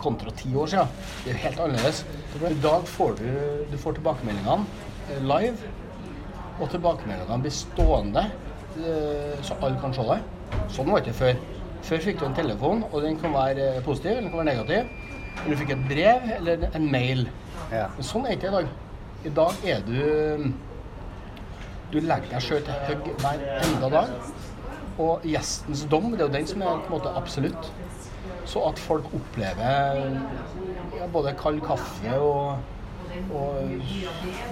kontra 0.00 0.32
ti 0.38 0.50
år 0.56 0.70
siden, 0.72 0.96
det 1.24 1.32
er 1.32 1.36
jo 1.36 1.42
helt 1.44 1.60
annerledes. 1.64 2.04
I 2.38 2.54
dag 2.62 2.88
får 2.88 3.18
du, 3.20 3.28
du 3.70 3.76
får 3.80 3.98
tilbakemeldingene 3.98 4.64
eh, 5.10 5.22
live, 5.26 5.72
og 6.58 6.70
tilbakemeldingene 6.72 7.44
blir 7.44 7.54
stående, 7.54 8.24
eh, 8.78 9.38
så 9.42 9.58
alle 9.62 9.80
kan 9.82 9.94
se 9.96 10.06
det. 10.08 10.18
Sånn 10.74 10.90
var 10.90 11.00
det 11.00 11.08
ikke 11.08 11.20
før. 11.20 11.44
Før 11.88 12.02
fikk 12.04 12.20
du 12.20 12.26
en 12.26 12.36
telefon, 12.36 12.82
og 12.90 13.04
den 13.04 13.18
kan 13.20 13.34
være 13.34 13.68
eh, 13.76 13.82
positiv 13.86 14.16
eller 14.16 14.26
den 14.26 14.32
kan 14.34 14.42
være 14.42 14.50
negativ. 14.52 14.96
Eller 15.38 15.54
du 15.54 15.60
fikk 15.62 15.74
et 15.76 15.84
brev 15.88 16.30
eller 16.38 16.68
en 16.74 16.88
mail. 16.92 17.28
Ja. 17.70 17.86
Men 17.94 18.06
sånn 18.06 18.26
er 18.26 18.34
det 18.34 18.38
ikke 18.40 18.50
i 18.50 18.56
dag. 18.56 18.72
I 19.28 19.34
dag 19.34 19.64
er 19.66 19.80
du 19.86 20.52
Du 21.88 21.96
legger 22.04 22.28
deg 22.28 22.42
sjøl 22.44 22.58
til 22.66 22.82
hugg 22.84 23.06
hver 23.22 23.44
enda 23.64 23.88
dag. 23.94 24.10
Og 25.00 25.22
gjestens 25.24 25.86
dom, 25.88 26.10
det 26.12 26.20
er 26.20 26.26
jo 26.26 26.34
den 26.34 26.48
som 26.50 26.62
er 26.62 26.82
på 26.82 26.90
en 26.90 26.96
måte 26.98 27.12
absolutt. 27.16 27.70
Så 28.48 28.62
at 28.64 28.78
folk 28.80 29.04
opplever 29.12 29.98
ja, 30.96 31.06
både 31.12 31.34
kald 31.36 31.60
kaffe 31.66 32.14
og, 32.16 32.58
og 33.34 33.72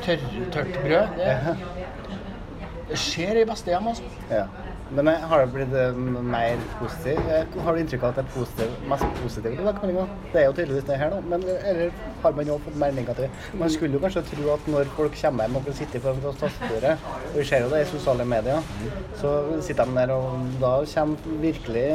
tørr, 0.05 0.25
tørt 0.53 0.73
brød, 0.83 1.15
det, 1.17 1.57
det 2.91 2.99
skjer 3.01 3.41
i 3.41 3.47
beste 3.49 3.73
hjem, 3.73 3.89
altså. 3.95 4.11
Ja. 4.31 4.45
Men 4.95 5.09
eh, 5.09 5.23
har 5.29 5.41
det 5.43 5.47
blitt 5.51 5.73
eh, 5.75 5.97
mer 6.23 6.61
positiv? 6.79 7.19
Eh, 7.27 7.57
Har 7.65 7.75
du 7.75 7.81
inntrykk 7.83 8.05
av 8.07 8.13
at 8.13 8.19
det 8.21 8.23
er 8.23 8.35
positiv, 8.37 8.75
mest 8.87 9.07
positive 9.19 9.57
tilbakemeldinger? 9.59 10.13
Det 10.31 10.39
er 10.41 10.45
jo 10.47 10.53
tydeligvis 10.55 10.87
det 10.87 10.99
her, 11.01 11.11
da. 11.11 11.19
Men 11.33 11.43
eller 11.57 11.91
har 12.23 12.37
man 12.37 12.47
jo 12.47 12.59
fått 12.63 12.77
mer 12.79 12.95
negativ? 12.95 13.41
Man 13.59 13.73
skulle 13.75 13.99
jo 13.99 14.03
kanskje 14.05 14.23
tro 14.31 14.53
at 14.55 14.69
når 14.71 14.93
folk 14.95 15.19
kommer 15.19 15.49
hjem 15.49 15.59
og 15.59 15.67
kan 15.67 15.79
sitte 15.81 16.03
foran 16.05 16.39
tastebordet, 16.39 16.95
og 17.33 17.35
vi 17.41 17.47
ser 17.51 17.65
jo 17.67 17.73
det 17.73 17.83
i 17.83 17.89
sosiale 17.91 18.29
medier, 18.31 18.71
så 19.19 19.33
sitter 19.67 19.91
de 19.91 19.99
der, 19.99 20.15
og 20.15 20.55
da 20.63 20.73
kommer 20.95 21.41
virkelig 21.43 21.87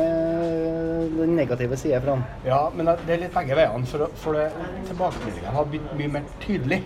den 1.16 1.36
negative 1.40 1.80
sida 1.80 2.02
fram. 2.04 2.26
Ja, 2.46 2.66
men 2.76 2.92
det 2.92 3.16
er 3.16 3.24
litt 3.24 3.36
begge 3.38 3.56
veiene. 3.62 3.88
For, 3.88 4.12
for 4.20 4.42
tilbakemeldingene 4.90 5.56
har 5.56 5.72
blitt 5.72 5.96
mye 5.96 6.12
mer 6.20 6.28
tydelig. 6.44 6.84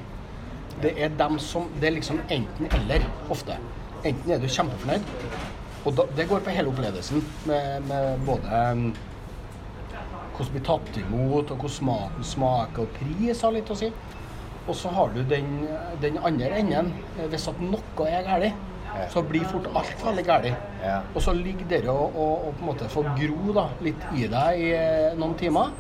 Det 0.84 0.92
er 1.02 1.14
dem 1.18 1.38
som 1.40 1.70
Det 1.80 1.88
er 1.88 1.98
liksom 1.98 2.20
enten-eller 2.30 3.06
ofte. 3.32 3.58
Enten 4.06 4.32
er 4.36 4.42
du 4.44 4.46
kjempefornøyd, 4.52 5.06
Og 5.86 5.94
da, 5.98 6.06
det 6.18 6.26
går 6.30 6.42
på 6.46 6.54
hele 6.56 6.72
opplevelsen 6.72 7.22
med, 7.46 7.84
med 7.90 8.24
både 8.26 8.62
um, 8.72 8.86
hvordan 10.36 10.52
blir 10.56 10.64
tatt 10.68 10.98
imot, 11.00 11.52
og 11.54 11.62
hvordan 11.64 11.86
maten 11.88 12.26
smaker, 12.28 12.84
og 12.88 12.96
pris 12.98 13.44
har 13.46 13.54
litt 13.56 13.70
å 13.72 13.78
si. 13.80 13.92
Og 14.66 14.74
så 14.76 14.90
har 14.90 15.12
du 15.14 15.22
den, 15.30 15.68
den 16.02 16.18
andre 16.26 16.50
enden. 16.60 16.90
Hvis 17.30 17.46
at 17.52 17.60
noe 17.62 18.08
er 18.10 18.26
galt, 18.28 18.64
Ja. 18.96 19.10
så 19.12 19.20
blir 19.28 19.44
fort 19.52 19.66
alt 19.76 20.04
veldig 20.06 20.24
galt. 20.26 20.46
Ja. 20.82 21.02
Og 21.14 21.22
så 21.22 21.34
ligger 21.36 21.66
det 21.68 21.82
og, 21.92 22.16
og, 22.16 22.46
og 22.48 22.54
på 22.56 22.64
en 22.64 22.70
måte 22.70 22.86
får 22.90 23.10
gro 23.20 23.54
da, 23.58 23.66
litt 23.84 24.06
i 24.16 24.28
deg 24.32 24.62
i 24.62 24.70
eh, 24.78 25.18
noen 25.20 25.34
timer. 25.40 25.74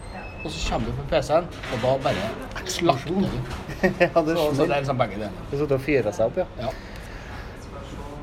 Og 0.43 0.51
så 0.51 0.59
kommer 0.73 0.91
du 0.91 0.97
på 0.99 1.05
PC-en, 1.13 1.47
og 1.47 1.79
da 1.85 1.93
bare 2.03 2.25
slakter 2.69 3.15
du. 3.15 3.39
ja, 4.03 4.21
det 4.21 4.35
Så, 4.35 4.43
så 4.59 4.65
det 4.67 4.75
er 4.75 4.83
liksom 4.83 4.99
begge 4.99 5.17
deler. 5.21 5.39
Det 5.49 5.61
satt 5.63 5.73
og 5.77 5.81
fyra 5.87 6.11
seg 6.13 6.27
opp, 6.27 6.41
ja. 6.43 6.47
Ja. 6.67 6.73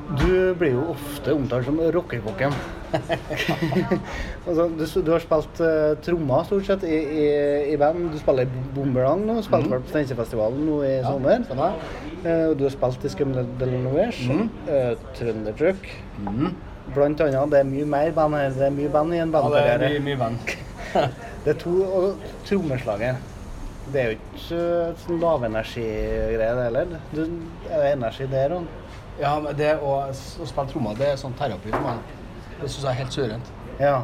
Du 0.03 0.53
blir 0.59 0.73
jo 0.75 0.83
ofte 0.91 1.33
omtalt 1.33 1.65
som 1.65 1.77
rockekokken. 1.95 2.53
altså, 4.47 4.65
du, 4.77 4.83
du 5.05 5.11
har 5.13 5.23
spilt 5.23 5.61
uh, 5.63 5.93
trommer 6.03 6.43
stort 6.47 6.67
sett 6.67 6.83
i, 6.85 6.97
i, 7.23 7.23
i 7.71 7.77
band. 7.79 8.09
Du 8.13 8.19
spiller 8.21 8.45
i 8.45 8.63
Bomberland 8.75 9.25
nå. 9.29 9.39
Spilte 9.45 9.71
mm. 9.71 9.85
på 9.87 9.93
Steinkjerfestivalen 9.93 10.61
nå 10.67 10.81
i 10.85 10.91
Ja, 10.97 11.07
sommer. 11.07 11.47
Sånn 11.47 11.63
uh, 11.63 12.51
du 12.59 12.67
har 12.67 12.75
spilt 12.75 13.07
i 13.07 13.13
Skumle 13.13 13.45
de 13.47 13.71
mm. 13.71 13.89
Mhm. 13.95 14.45
eh, 14.67 14.93
Trøndertruck. 15.17 15.89
mm. 16.19 16.53
Blant 16.93 17.21
annet. 17.23 17.51
Det 17.53 17.63
er 17.63 17.67
mye 17.71 17.89
mer 17.95 18.11
band 18.15 18.35
her. 18.37 18.51
Det 18.53 18.67
er 18.67 18.75
mye 18.75 18.91
band 18.91 19.15
i 19.15 19.23
en 19.23 19.31
Ja, 19.33 19.43
det 19.55 19.63
er 19.71 19.85
mye, 19.87 20.07
mye 20.11 20.19
band. 20.19 20.57
Det 21.43 21.51
er 21.51 21.57
to 21.59 21.71
og 21.83 22.27
trommeslaget. 22.47 23.31
Det 23.91 23.99
er 23.99 24.05
jo 24.05 24.13
ikke 24.15 24.59
uh, 24.59 24.93
sånn 25.01 25.17
lavenergigreie, 25.19 26.37
det 26.39 26.67
heller. 26.69 26.93
Det 27.11 27.25
er 27.67 27.89
energi 27.89 28.27
der 28.31 28.55
òg? 28.59 28.69
Ja, 29.21 29.37
men 29.39 29.53
det 29.57 29.75
å, 29.77 29.93
å 30.09 30.47
spille 30.49 30.67
trommer, 30.71 30.97
det 30.97 31.11
er 31.11 31.21
sånn 31.21 31.35
terapi 31.37 31.71
for 31.73 31.85
meg. 31.85 32.13
Det 32.59 32.69
syns 32.69 32.83
jeg 32.83 32.91
er 32.91 32.99
helt 33.01 33.17
suverent. 33.17 33.51
Ja. 33.81 33.95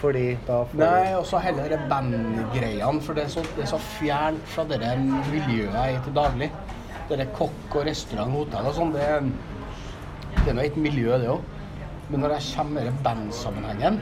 Fordi 0.00 0.24
da 0.46 0.62
får 0.64 0.80
Nei, 0.80 1.12
og 1.18 1.26
så 1.28 1.40
heller 1.44 1.68
det 1.68 1.78
bandgreiene, 1.90 3.02
for 3.04 3.16
det 3.16 3.26
er 3.26 3.32
så, 3.34 3.44
det 3.56 3.66
er 3.66 3.70
så 3.70 3.80
fjernt 3.98 4.46
fra 4.48 4.64
det 4.68 4.80
miljøet 5.04 5.74
jeg 5.76 5.96
er 5.98 6.04
til 6.06 6.16
daglig. 6.16 6.50
Det 7.10 7.18
er 7.20 7.32
kokk 7.36 7.76
og 7.76 7.86
restaurant 7.88 8.32
og 8.32 8.44
hotell 8.44 8.68
og 8.70 8.76
sånn, 8.76 8.92
det, 8.94 9.08
det 10.38 10.52
er 10.52 10.56
nå 10.56 10.64
et 10.64 10.78
miljø, 10.80 11.18
det 11.20 11.30
òg. 11.32 11.42
Men 12.10 12.24
når 12.24 12.36
jeg 12.38 12.54
kommer 12.56 12.88
i 12.88 12.94
bandsammenhengen, 13.04 14.00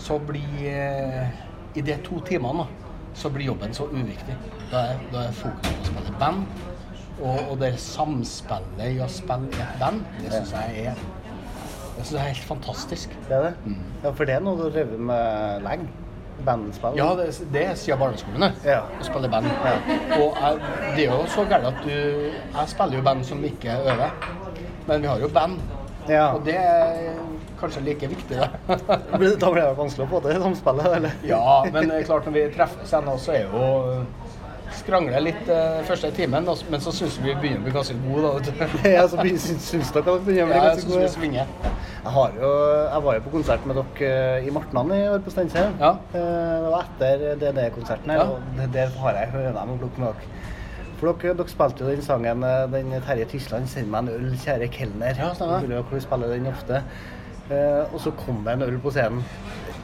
så 0.00 0.18
blir 0.20 0.66
eh, 0.68 1.42
I 1.74 1.82
de 1.82 1.96
to 2.04 2.18
timene, 2.26 2.64
da, 2.64 2.94
så 3.16 3.30
blir 3.32 3.48
jobben 3.48 3.74
så 3.74 3.86
uviktig. 3.90 4.36
Da 4.72 4.88
er, 4.90 5.04
da 5.12 5.28
er 5.28 5.36
fokuset 5.38 5.78
på 5.88 5.94
å 5.94 6.04
spille 6.04 6.18
band. 6.20 6.73
Og, 7.22 7.36
og 7.50 7.58
det 7.60 7.74
samspillet 7.78 8.96
i 8.96 9.02
å 9.02 9.10
spille 9.10 9.50
i 9.52 9.62
et 9.62 9.76
band, 9.80 10.00
det 10.20 10.32
syns 10.32 10.54
jeg 10.56 10.88
er 10.88 11.04
jeg 11.94 12.06
synes 12.08 12.14
jeg 12.16 12.22
er 12.24 12.32
helt 12.32 12.46
fantastisk. 12.48 13.12
Det 13.28 13.36
er 13.36 13.44
det? 13.44 13.52
Mm. 13.64 13.82
Ja, 14.02 14.10
for 14.10 14.26
det 14.26 14.34
er 14.34 14.40
noe 14.42 14.58
du 14.58 14.64
har 14.64 14.72
drevet 14.74 15.02
med 15.10 15.60
lenge? 15.62 15.92
Bandspill? 16.44 16.96
Ja, 16.98 17.12
det, 17.14 17.28
det 17.54 17.60
er 17.62 17.76
siden 17.78 18.00
barneskolen. 18.00 18.56
Ja. 18.66 18.80
Å 18.98 19.06
spille 19.06 19.30
band. 19.30 19.46
Ja. 19.46 19.76
Og 20.18 20.40
jeg, 20.40 20.72
det 20.96 21.04
er 21.04 21.12
jo 21.12 21.20
så 21.30 21.44
gærent 21.46 21.70
at 21.70 21.78
du 21.86 21.92
Jeg 21.94 22.72
spiller 22.72 22.98
jo 22.98 23.04
band 23.06 23.22
som 23.28 23.46
ikke 23.46 23.78
øver. 23.92 24.26
Men 24.88 25.06
vi 25.06 25.12
har 25.12 25.22
jo 25.22 25.30
band. 25.38 25.62
Ja. 26.10 26.26
Og 26.34 26.42
det 26.44 26.58
er 26.58 27.14
kanskje 27.60 27.84
like 27.86 28.10
viktig, 28.10 28.36
det. 28.42 28.50
Da 29.14 29.18
blir 29.20 29.38
det 29.38 29.70
vanskelig 29.78 30.04
å 30.04 30.10
få 30.10 30.20
til 30.26 30.42
samspillet, 30.42 30.90
eller? 30.98 31.16
ja, 31.30 31.46
men 31.72 31.94
klart 32.04 32.26
når 32.26 32.34
vi 32.34 32.44
treffes 32.58 32.90
igjen, 32.90 33.06
nå, 33.06 33.14
så 33.22 33.38
er 33.38 33.46
jo 33.46 34.02
Skrangler 34.78 35.20
litt 35.22 35.48
eh, 35.48 35.82
første 35.88 36.10
timen, 36.16 36.48
og- 36.48 36.64
men 36.70 36.80
så 36.80 36.92
syns 36.92 37.18
vi 37.22 37.34
begynner 37.34 37.60
å 37.60 37.64
bli 37.64 37.72
ganske 37.72 37.94
gode, 38.04 38.22
da. 38.22 38.32
vet 38.34 38.82
du. 38.82 38.88
Ja, 38.96 39.04
så 39.08 39.16
syns, 39.22 39.46
syns 39.70 39.92
dere 39.94 40.14
at 40.16 40.24
begynner 40.24 40.24
å 40.24 40.24
bli 40.24 40.36
Ja, 40.38 40.46
jeg 40.48 40.62
ganske 40.62 40.88
syns 40.90 40.96
vi 41.00 41.08
svinger. 41.14 41.46
Jeg, 42.04 42.12
har 42.16 42.32
jo, 42.40 42.50
jeg 42.92 43.02
var 43.06 43.14
jo 43.14 43.20
på 43.26 43.30
konsert 43.36 43.66
med 43.66 43.76
dere 43.80 44.10
eh, 44.40 44.48
i 44.48 44.50
Martnan 44.50 44.90
i 44.92 45.02
år 45.08 45.22
på 45.24 45.30
Steinkjer. 45.34 45.70
Ja. 45.80 45.92
Eh, 46.12 46.56
Det 46.64 46.72
var 46.74 46.84
etter 46.88 47.24
DD-konserten 47.40 48.10
her, 48.10 48.18
Ja. 48.18 48.24
og 48.24 48.40
det- 48.58 48.72
der 48.72 48.88
har 49.00 49.12
jeg 49.22 49.28
høna 49.32 49.64
med 49.66 49.74
å 49.74 49.82
plukke 49.84 49.98
med 49.98 50.08
dere. 50.08 50.30
For 50.98 51.12
dere, 51.12 51.34
dere 51.34 51.48
spilte 51.48 51.80
jo 51.84 51.90
den 51.90 52.02
sangen 52.02 52.44
eh, 52.44 52.66
den 52.66 52.92
Terje 53.02 53.24
Tysland 53.30 53.66
'Send 53.68 53.88
meg 53.90 54.04
en 54.04 54.08
øl, 54.08 54.30
kjære 54.36 54.68
kelner'. 54.70 55.18
Ja, 55.18 55.32
stemmer. 55.34 55.60
Dere 55.68 56.00
spiller 56.00 56.28
den 56.28 56.46
ofte. 56.46 56.82
Eh, 57.50 57.84
og 57.92 58.00
så 58.00 58.10
kom 58.16 58.42
det 58.44 58.52
en 58.54 58.62
øl 58.62 58.78
på 58.80 58.90
scenen 58.90 59.22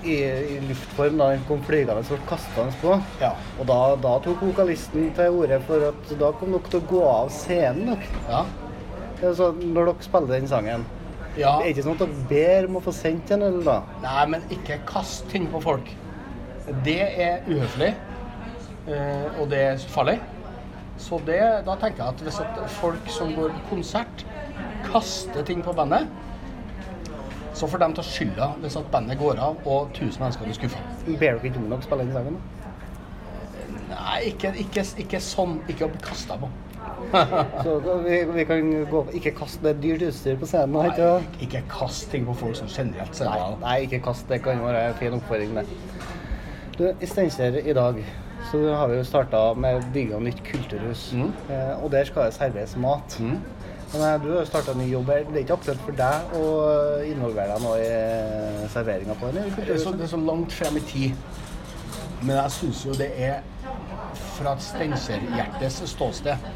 i, 0.05 0.17
i 0.55 0.61
luftform. 0.69 1.19
da 1.21 1.31
Den 1.35 1.45
kom 1.49 1.63
flygende 1.67 2.01
og 2.01 2.25
kastende 2.29 2.73
på. 2.83 2.97
Ja. 3.21 3.33
Og 3.59 3.69
da, 3.69 3.79
da 4.03 4.15
tok 4.25 4.43
vokalisten 4.45 5.11
til 5.17 5.41
orde 5.43 5.61
for 5.69 5.91
at 5.91 6.15
da 6.21 6.33
kom 6.41 6.55
dere 6.57 6.73
til 6.73 6.81
å 6.81 6.89
gå 6.91 7.03
av 7.11 7.31
scenen. 7.35 7.93
dere. 7.95 8.25
Ja. 8.31 8.45
Altså, 9.21 9.51
når 9.61 9.93
dere 9.93 10.07
spiller 10.09 10.35
den 10.37 10.49
sangen. 10.49 10.87
ja. 11.37 11.57
Det 11.61 11.67
er 11.67 11.73
ikke 11.75 11.87
sånn 11.87 11.99
at 11.99 12.05
dere 12.05 12.29
ber 12.31 12.69
om 12.71 12.79
å 12.81 12.85
få 12.85 12.95
sendt 12.97 13.29
den? 13.29 13.43
eller 13.47 13.67
da? 13.67 13.79
Nei, 14.05 14.27
men 14.35 14.47
ikke 14.51 14.81
kast 14.89 15.29
ting 15.33 15.49
på 15.53 15.61
folk. 15.63 15.93
Det 16.85 17.01
er 17.01 17.47
uhøflig, 17.49 17.95
eh, 18.87 19.41
og 19.41 19.49
det 19.51 19.61
er 19.73 19.87
farlig. 19.91 20.19
Så 21.01 21.19
det, 21.27 21.41
da 21.67 21.75
tenker 21.81 22.05
jeg 22.05 22.15
at 22.15 22.25
hvis 22.27 22.41
folk 22.77 23.09
som 23.11 23.33
går 23.35 23.55
på 23.57 23.63
konsert, 23.71 24.25
kaster 24.91 25.43
ting 25.49 25.63
på 25.65 25.73
bandet, 25.77 26.09
så 27.61 27.69
får 27.69 27.83
de 27.83 27.91
ta 27.99 28.05
skylda 28.07 28.47
hvis 28.63 28.79
at 28.81 28.89
bandet 28.93 29.21
går 29.21 29.41
av 29.43 29.61
og 29.69 29.93
1000 29.93 30.23
mennesker 30.23 30.49
blir 30.49 30.57
skuffa. 30.57 30.81
Ber 31.07 31.21
dere 31.21 31.51
ikke 31.51 31.61
om 31.61 31.69
dere 31.69 31.85
spiller 31.85 32.09
den 32.09 32.17
sangen? 32.17 32.41
Nei, 33.91 34.19
ikke, 34.31 34.53
ikke, 34.63 34.85
ikke 35.03 35.21
sånn. 35.23 35.59
Ikke 35.69 35.87
å 35.89 35.91
bli 35.93 36.01
kasta 36.05 36.39
på. 36.41 36.49
Så 37.65 37.75
vi, 38.05 38.17
vi 38.35 38.45
kan 38.47 38.69
gå 38.91 39.01
Ikke 39.17 39.33
kast 39.35 39.63
det 39.65 39.73
dyrt 39.83 40.05
utstyr 40.07 40.37
på 40.41 40.47
scenen. 40.49 40.77
Nei, 40.77 40.91
Ikke? 40.93 41.45
ikke 41.47 41.63
kast 41.73 42.09
ting 42.13 42.27
på 42.29 42.35
folk 42.39 42.59
som 42.59 42.71
generelt 42.71 43.17
ser 43.17 43.31
Nei, 43.31 43.53
nei, 43.63 43.77
ikke 43.87 44.03
kast. 44.05 44.29
Det 44.31 44.41
kan 44.45 44.63
være 44.63 44.87
en 44.91 44.99
fin 45.01 45.17
oppfordring, 45.17 45.57
det. 45.59 45.67
Du, 46.79 46.87
I 46.89 47.09
Steinkjer 47.09 47.61
i 47.61 47.77
dag 47.77 47.99
så 48.51 48.61
har 48.73 48.89
vi 48.89 48.97
jo 48.99 49.07
starta 49.07 49.41
med 49.59 49.79
å 49.79 49.89
bygge 49.95 50.21
nytt 50.25 50.41
kulturhus. 50.47 51.11
Mm. 51.19 51.33
Eh, 51.53 51.73
og 51.77 51.91
der 51.93 52.09
skal 52.09 52.29
det 52.31 52.37
serveres 52.39 52.77
mat. 52.81 53.19
Mm. 53.21 53.37
Men 53.93 54.07
eh, 54.07 54.17
du 54.23 54.31
har 54.37 54.49
starta 54.49 54.75
ny 54.79 54.87
jobb 54.91 55.11
her. 55.11 55.27
Det 55.29 55.41
er 55.41 55.45
ikke 55.45 55.59
aktuelt 55.59 55.85
for 55.87 55.99
deg 55.99 56.35
å 56.39 56.47
involvere 57.11 57.57
deg 57.57 57.65
nå 57.65 57.77
i 57.81 58.71
serveringa 58.73 59.17
på 59.19 59.31
den? 59.35 59.53
Det 59.57 59.67
er, 59.67 59.83
så, 59.83 59.95
det 59.97 60.07
er 60.07 60.13
så 60.15 60.21
langt 60.23 60.55
frem 60.55 60.79
i 60.79 60.85
tid. 60.91 61.39
Men 62.21 62.37
jeg 62.37 62.57
syns 62.59 62.83
jo 62.85 62.95
det 63.01 63.09
er 63.17 63.41
Fra 64.37 64.53
et 64.53 64.65
Steinkjer-hjertes 64.65 65.79
ståsted 65.89 66.51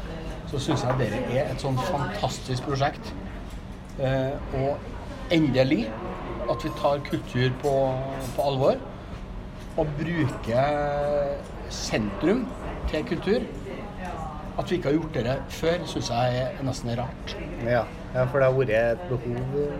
så 0.49 0.59
syns 0.61 0.83
jeg 0.85 0.97
dere 0.99 1.21
er 1.33 1.47
et 1.51 1.63
sånn 1.63 1.77
fantastisk 1.87 2.67
prosjekt. 2.69 3.11
Eh, 3.99 4.35
og 4.59 5.31
endelig 5.33 5.85
at 6.51 6.63
vi 6.63 6.71
tar 6.79 7.01
kultur 7.07 7.55
på, 7.63 7.73
på 8.35 8.45
alvor. 8.45 8.79
Og 9.75 9.89
bruker 9.97 11.33
sentrum 11.73 12.45
til 12.91 13.07
kultur. 13.09 13.47
At 14.59 14.71
vi 14.71 14.75
ikke 14.77 14.89
har 14.89 14.93
gjort 14.97 15.13
det 15.13 15.37
før, 15.49 15.85
syns 15.85 16.09
jeg 16.09 16.37
er 16.41 16.63
nesten 16.63 16.89
rart. 16.99 17.35
Ja. 17.65 17.81
ja, 18.15 18.23
for 18.31 18.39
det 18.39 18.47
har 18.47 18.53
vært 18.59 18.69
et 18.69 19.09
behov, 19.09 19.71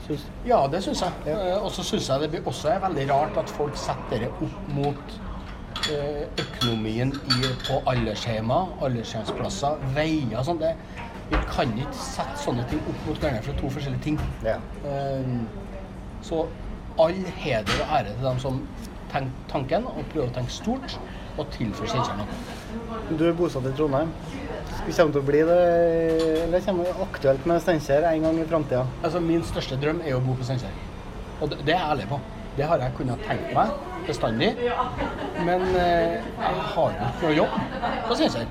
Synes. 0.00 0.22
Ja, 0.46 0.62
det 0.72 0.78
syns 0.82 1.02
jeg. 1.02 1.12
Ja. 1.26 1.34
Eh, 1.56 1.64
Og 1.64 1.70
så 1.70 1.82
syns 1.84 2.06
jeg 2.08 2.30
det 2.32 2.40
også 2.46 2.68
er 2.72 2.78
veldig 2.80 3.10
rart 3.10 3.36
at 3.36 3.50
folk 3.52 3.76
setter 3.76 4.22
det 4.22 4.30
opp 4.32 4.70
mot 4.72 5.16
eh, 5.92 6.22
økonomien 6.40 7.12
i, 7.12 7.50
på 7.66 7.82
aldershjemmer, 7.90 8.70
aldershjemsplasser, 8.82 9.76
veier 9.94 10.38
og 10.40 10.44
sånn. 10.48 10.58
Det- 10.62 10.76
Vi 11.30 11.36
kan 11.46 11.70
ikke 11.78 11.92
sette 11.94 12.38
sånne 12.42 12.64
ting 12.70 12.80
opp 12.90 13.04
mot 13.06 13.18
hverandre 13.22 13.42
for 13.42 13.52
to 13.60 13.68
forskjellige 13.70 14.02
ting. 14.02 14.20
Ja. 14.44 14.56
Eh, 14.84 15.28
Så 16.22 16.46
all 16.98 17.14
heder 17.36 17.84
og 17.84 17.92
ære 17.98 18.14
til 18.16 18.24
dem 18.24 18.38
som 18.38 18.66
tenker 19.12 19.30
tanken 19.48 19.86
og 19.86 20.04
prøver 20.12 20.28
å 20.28 20.34
tenke 20.34 20.50
stort 20.50 20.98
og 21.36 21.50
tilføre 21.54 21.90
Steinkjer 21.90 22.18
noe. 22.20 23.16
Du 23.18 23.24
er 23.28 23.36
bosatt 23.36 23.66
i 23.68 23.74
Trondheim. 23.76 24.12
Kommer 24.80 25.12
til 25.14 25.20
å 25.20 25.26
bli 25.26 25.40
det, 25.46 25.58
eller 26.46 26.64
kommer 26.64 26.88
det 26.88 27.06
aktuelt 27.06 27.46
med 27.48 27.62
Steinkjer 27.62 28.06
en 28.10 28.26
gang 28.26 28.40
i 28.40 28.46
framtida? 28.48 28.84
Altså, 29.02 29.22
min 29.24 29.44
største 29.46 29.78
drøm 29.80 30.02
er 30.06 30.16
å 30.16 30.22
bo 30.24 30.36
på 30.38 30.46
Steinkjer. 30.48 30.74
Og 31.40 31.52
det, 31.52 31.60
det 31.66 31.74
er 31.74 31.78
jeg 31.78 31.94
ærlig 31.94 32.08
på. 32.10 32.20
Det 32.56 32.66
har 32.66 32.82
jeg 32.82 32.96
kunnet 32.98 33.22
tenke 33.28 33.52
meg 33.56 33.76
bestandig. 34.08 34.50
Men 35.46 35.62
eh, 35.78 36.16
jeg 36.18 36.64
har 36.74 36.96
jo 36.96 37.10
ikke 37.10 37.28
noe 37.28 37.36
jobb 37.36 37.54
på 38.08 38.18
Steinkjer. 38.18 38.50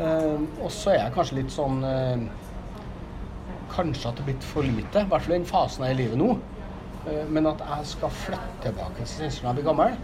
Eh, 0.00 0.40
og 0.64 0.72
så 0.74 0.94
er 0.94 1.00
jeg 1.04 1.14
kanskje 1.14 1.38
litt 1.38 1.52
sånn 1.54 1.84
eh, 1.86 2.24
Kanskje 3.74 4.08
at 4.10 4.18
det 4.18 4.22
er 4.22 4.26
blitt 4.28 4.44
for 4.46 4.66
lite, 4.66 5.02
i 5.02 5.08
hvert 5.10 5.22
fall 5.24 5.32
i 5.32 5.38
den 5.40 5.46
fasen 5.46 5.82
jeg 5.82 5.94
er 5.94 5.96
i 5.96 6.02
livet 6.04 6.18
nå. 6.20 6.34
Eh, 7.10 7.22
men 7.30 7.48
at 7.50 7.62
jeg 7.62 7.88
skal 7.94 8.12
flytte 8.22 8.60
tilbake 8.64 9.00
til 9.00 9.10
Steinkjer 9.10 9.46
når 9.46 9.50
jeg 9.50 9.58
blir 9.58 9.68
gammel, 9.70 9.96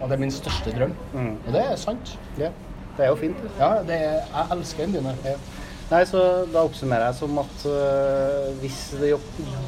ja, 0.00 0.06
det 0.08 0.16
er 0.16 0.22
min 0.22 0.32
største 0.32 0.72
drøm. 0.74 0.92
Mm. 1.12 1.32
Og 1.46 1.54
det 1.54 1.62
er 1.62 1.76
sant. 1.80 2.14
Ja. 2.40 2.50
Det 2.96 3.04
er 3.04 3.12
jo 3.12 3.18
fint. 3.20 3.42
det. 3.42 3.50
Ja, 3.58 3.70
det 3.86 3.96
er, 3.96 4.20
jeg 4.24 4.56
elsker 4.56 4.86
den 4.86 4.96
byen 4.96 5.10
her. 5.10 5.34
Ja. 5.34 5.66
Nei, 5.90 6.04
så 6.06 6.20
Da 6.52 6.62
oppsummerer 6.62 7.08
jeg 7.08 7.18
som 7.18 7.38
at 7.42 7.64
uh, 7.66 8.50
hvis 8.60 8.78
det 9.00 9.10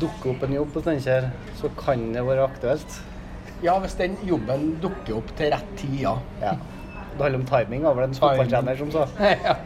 dukker 0.01 0.33
opp 0.33 0.45
en 0.47 0.55
jobb 0.55 0.71
på 0.75 0.83
Steinkjer, 0.85 1.31
så 1.59 1.71
kan 1.79 2.05
det 2.15 2.23
være 2.27 2.47
aktuelt. 2.47 2.99
Ja, 3.63 3.77
hvis 3.83 3.97
den 3.99 4.15
jobben 4.27 4.77
dukker 4.83 5.19
opp 5.21 5.33
til 5.39 5.53
rett 5.55 5.75
tid, 5.79 6.01
ja. 6.05 6.17
Ja. 6.43 6.57
Det 7.13 7.21
handler 7.21 7.43
om 7.43 7.47
timing, 7.47 7.85
var 7.85 7.99
vel 7.99 8.09
en 8.09 8.17
fotballtrener 8.17 8.79
som 8.81 8.93
sa. 8.95 9.07
ja. 9.49 9.57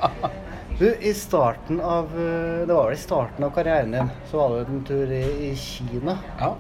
Du, 0.77 0.89
i 1.01 1.13
starten 1.17 1.79
av 1.81 2.11
eh, 2.13 2.67
Det 2.69 2.75
var 2.75 2.91
vel 2.91 2.97
i 2.99 3.01
starten 3.01 3.47
av 3.47 3.53
karrieren 3.57 3.95
din, 3.95 4.11
så 4.29 4.43
var 4.43 4.57
du 4.67 4.73
en 4.75 4.83
tur 4.85 5.13
i, 5.15 5.23
i 5.49 5.53
Kina. 5.57 6.19
Ja. 6.41 6.51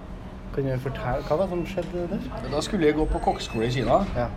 Kan 0.56 0.64
du 0.64 0.78
fortelle 0.80 1.20
hva 1.28 1.36
var 1.36 1.50
det 1.50 1.52
som 1.52 1.64
skjedde 1.68 2.02
der? 2.08 2.28
Da 2.48 2.60
skulle 2.64 2.86
jeg 2.86 2.96
gå 2.96 3.04
på 3.12 3.18
kokkeskole 3.26 3.66
i 3.66 3.72
Kina. 3.74 3.98
Ja. 4.16 4.30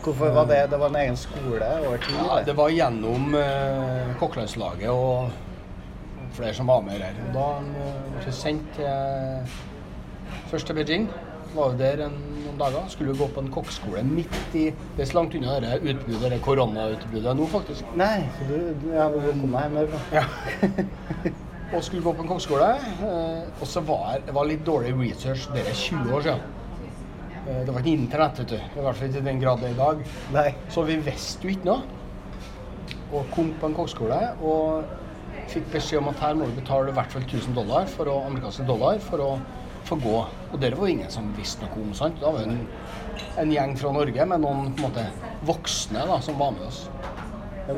Hvorfor 0.00 0.30
var 0.32 0.46
det 0.48 0.70
Det 0.70 0.78
var 0.80 0.88
en 0.88 0.96
egen 0.96 1.16
skole 1.20 1.66
over 1.86 1.96
tid? 2.00 2.14
Ja, 2.16 2.38
det 2.46 2.54
var 2.56 2.70
gjennom 2.72 3.34
eh, 3.36 4.14
kokkelandslaget 4.18 4.88
og 4.88 5.28
flere 6.32 6.54
som 6.56 6.72
var 6.72 6.80
med 6.80 7.02
der. 7.02 7.18
Da 7.34 7.44
eh, 7.58 7.98
ble 8.14 8.24
jeg 8.24 8.38
sendt 8.38 8.72
til, 8.78 9.52
først 10.48 10.66
til 10.70 10.80
Beijing. 10.80 11.10
Var 11.52 11.74
jo 11.74 11.78
der 11.82 12.06
en, 12.06 12.16
noen 12.46 12.56
dager. 12.62 12.88
Skulle 12.88 13.18
gå 13.18 13.28
på 13.28 13.44
en 13.44 13.52
kokkeskole 13.52 14.06
midt 14.08 14.56
i 14.56 14.64
Det 14.96 15.04
er 15.04 15.12
så 15.12 15.18
langt 15.20 15.36
unna 15.36 15.60
det 15.60 15.76
utbruddet, 15.82 16.30
det 16.30 16.40
koronautbruddet 16.48 17.36
nå, 17.36 17.52
faktisk. 17.52 17.92
Nei, 18.00 18.24
så 18.38 18.48
du, 18.48 18.58
du 18.80 18.90
ja, 18.96 19.12
du 19.12 19.20
kom 19.28 19.44
meg, 19.58 19.68
hjem 19.68 19.78
derfra. 19.82 20.22
Ja. 20.22 21.36
og 21.72 21.84
skulle 21.84 22.02
gå 22.02 22.12
på 22.16 22.24
en 22.24 22.30
kokkeskole. 22.30 22.70
Eh, 23.06 23.60
og 23.60 23.68
så 23.68 23.82
var 23.86 24.24
det 24.26 24.34
var 24.34 24.48
litt 24.48 24.64
dårlig 24.66 24.94
research. 24.98 25.48
Det 25.54 25.62
er 25.62 25.76
20 25.76 26.16
år 26.16 26.26
siden. 26.26 26.40
Eh, 27.46 27.62
det 27.66 27.74
var 27.74 27.80
ikke 27.80 27.96
internett, 27.96 28.42
vet 28.42 28.54
du. 28.54 28.56
I 28.58 28.84
hvert 28.84 28.98
fall 28.98 29.08
ikke 29.08 29.22
i 29.22 29.28
den 29.28 29.42
grad 29.42 29.62
det 29.62 29.70
er 29.70 29.76
i 29.76 29.80
dag. 29.80 30.02
Nei. 30.34 30.48
Så 30.72 30.84
vi 30.88 30.98
visste 31.06 31.46
jo 31.46 31.54
ikke 31.54 31.70
noe. 31.70 31.98
Og 33.10 33.30
kom 33.34 33.54
på 33.58 33.70
en 33.70 33.74
kokkeskole 33.74 34.18
og 34.46 34.98
fikk 35.50 35.72
beskjed 35.72 35.98
om 36.02 36.10
at 36.12 36.20
her 36.22 36.36
må 36.38 36.46
du 36.46 36.54
betale 36.58 36.92
i 36.92 36.94
hvert 36.94 37.10
fall 37.10 37.24
1000 37.26 37.56
dollar 37.56 37.88
for 37.90 38.10
å, 38.10 38.20
amerikanske 38.28 38.66
dollar 38.68 39.00
for 39.02 39.24
å 39.24 39.30
få 39.88 39.98
gå. 40.02 40.18
Og 40.50 40.60
det 40.62 40.74
var 40.78 40.92
ingen 40.92 41.10
som 41.10 41.32
visste 41.38 41.66
noe 41.66 41.82
om. 41.82 41.94
sant? 41.96 42.20
Da 42.22 42.30
var 42.30 42.44
det 42.44 42.52
en, 42.52 42.62
en 43.42 43.54
gjeng 43.54 43.74
fra 43.80 43.94
Norge 43.96 44.26
med 44.32 44.44
noen 44.44 44.70
på 44.74 44.84
en 44.84 44.90
måte 44.90 45.06
voksne 45.48 46.06
da, 46.06 46.20
som 46.22 46.38
var 46.38 46.54
med 46.54 46.68
oss. 46.68 46.84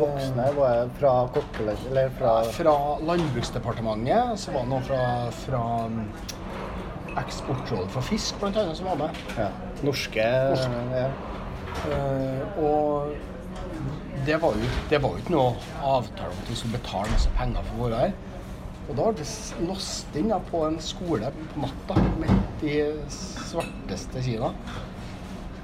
Voksne 0.00 0.46
var 0.56 0.76
jeg 0.76 0.92
fra 1.00 1.12
kokkeland... 1.34 1.84
Eller 1.90 2.12
fra 2.18 2.37
Fra 2.56 2.76
Landbruksdepartementet 3.08 4.40
så 4.40 4.54
var 4.54 4.64
det 4.64 4.72
noen 4.72 4.87
fra, 4.87 5.02
fra 5.42 5.62
um, 5.87 6.00
Eksportrådet 7.20 7.90
for 7.92 8.08
fisk 8.08 8.38
blant 8.40 8.56
annet 8.56 8.78
som 8.78 8.88
var 8.88 9.00
med. 9.02 9.22
ja, 9.37 9.50
norske 9.84 10.25
Norske. 10.52 10.72
Ja. 10.96 11.11
Uh, 11.82 12.62
og 12.62 13.12
det 14.26 14.37
var, 14.38 14.54
jo, 14.54 14.68
det 14.90 15.00
var 15.02 15.16
jo 15.16 15.22
ikke 15.22 15.34
noe 15.34 15.54
avtale 15.82 16.30
om 16.30 16.42
at 16.44 16.50
vi 16.52 16.56
skulle 16.61 16.78
betale 16.78 17.11
masse 17.11 17.32
penger 17.38 17.66
for 17.68 17.80
å 17.80 17.88
være 17.88 18.04
her. 18.04 18.14
Og 18.82 18.94
da 18.99 19.08
ble 19.08 19.22
det 19.22 19.66
låst 19.66 20.16
inn 20.18 20.32
på 20.50 20.62
en 20.66 20.78
skole 20.82 21.32
på 21.38 21.64
natta 21.64 21.99
midt 22.20 22.64
i 22.66 22.78
svarteste 23.12 24.22
Kina. 24.25 24.52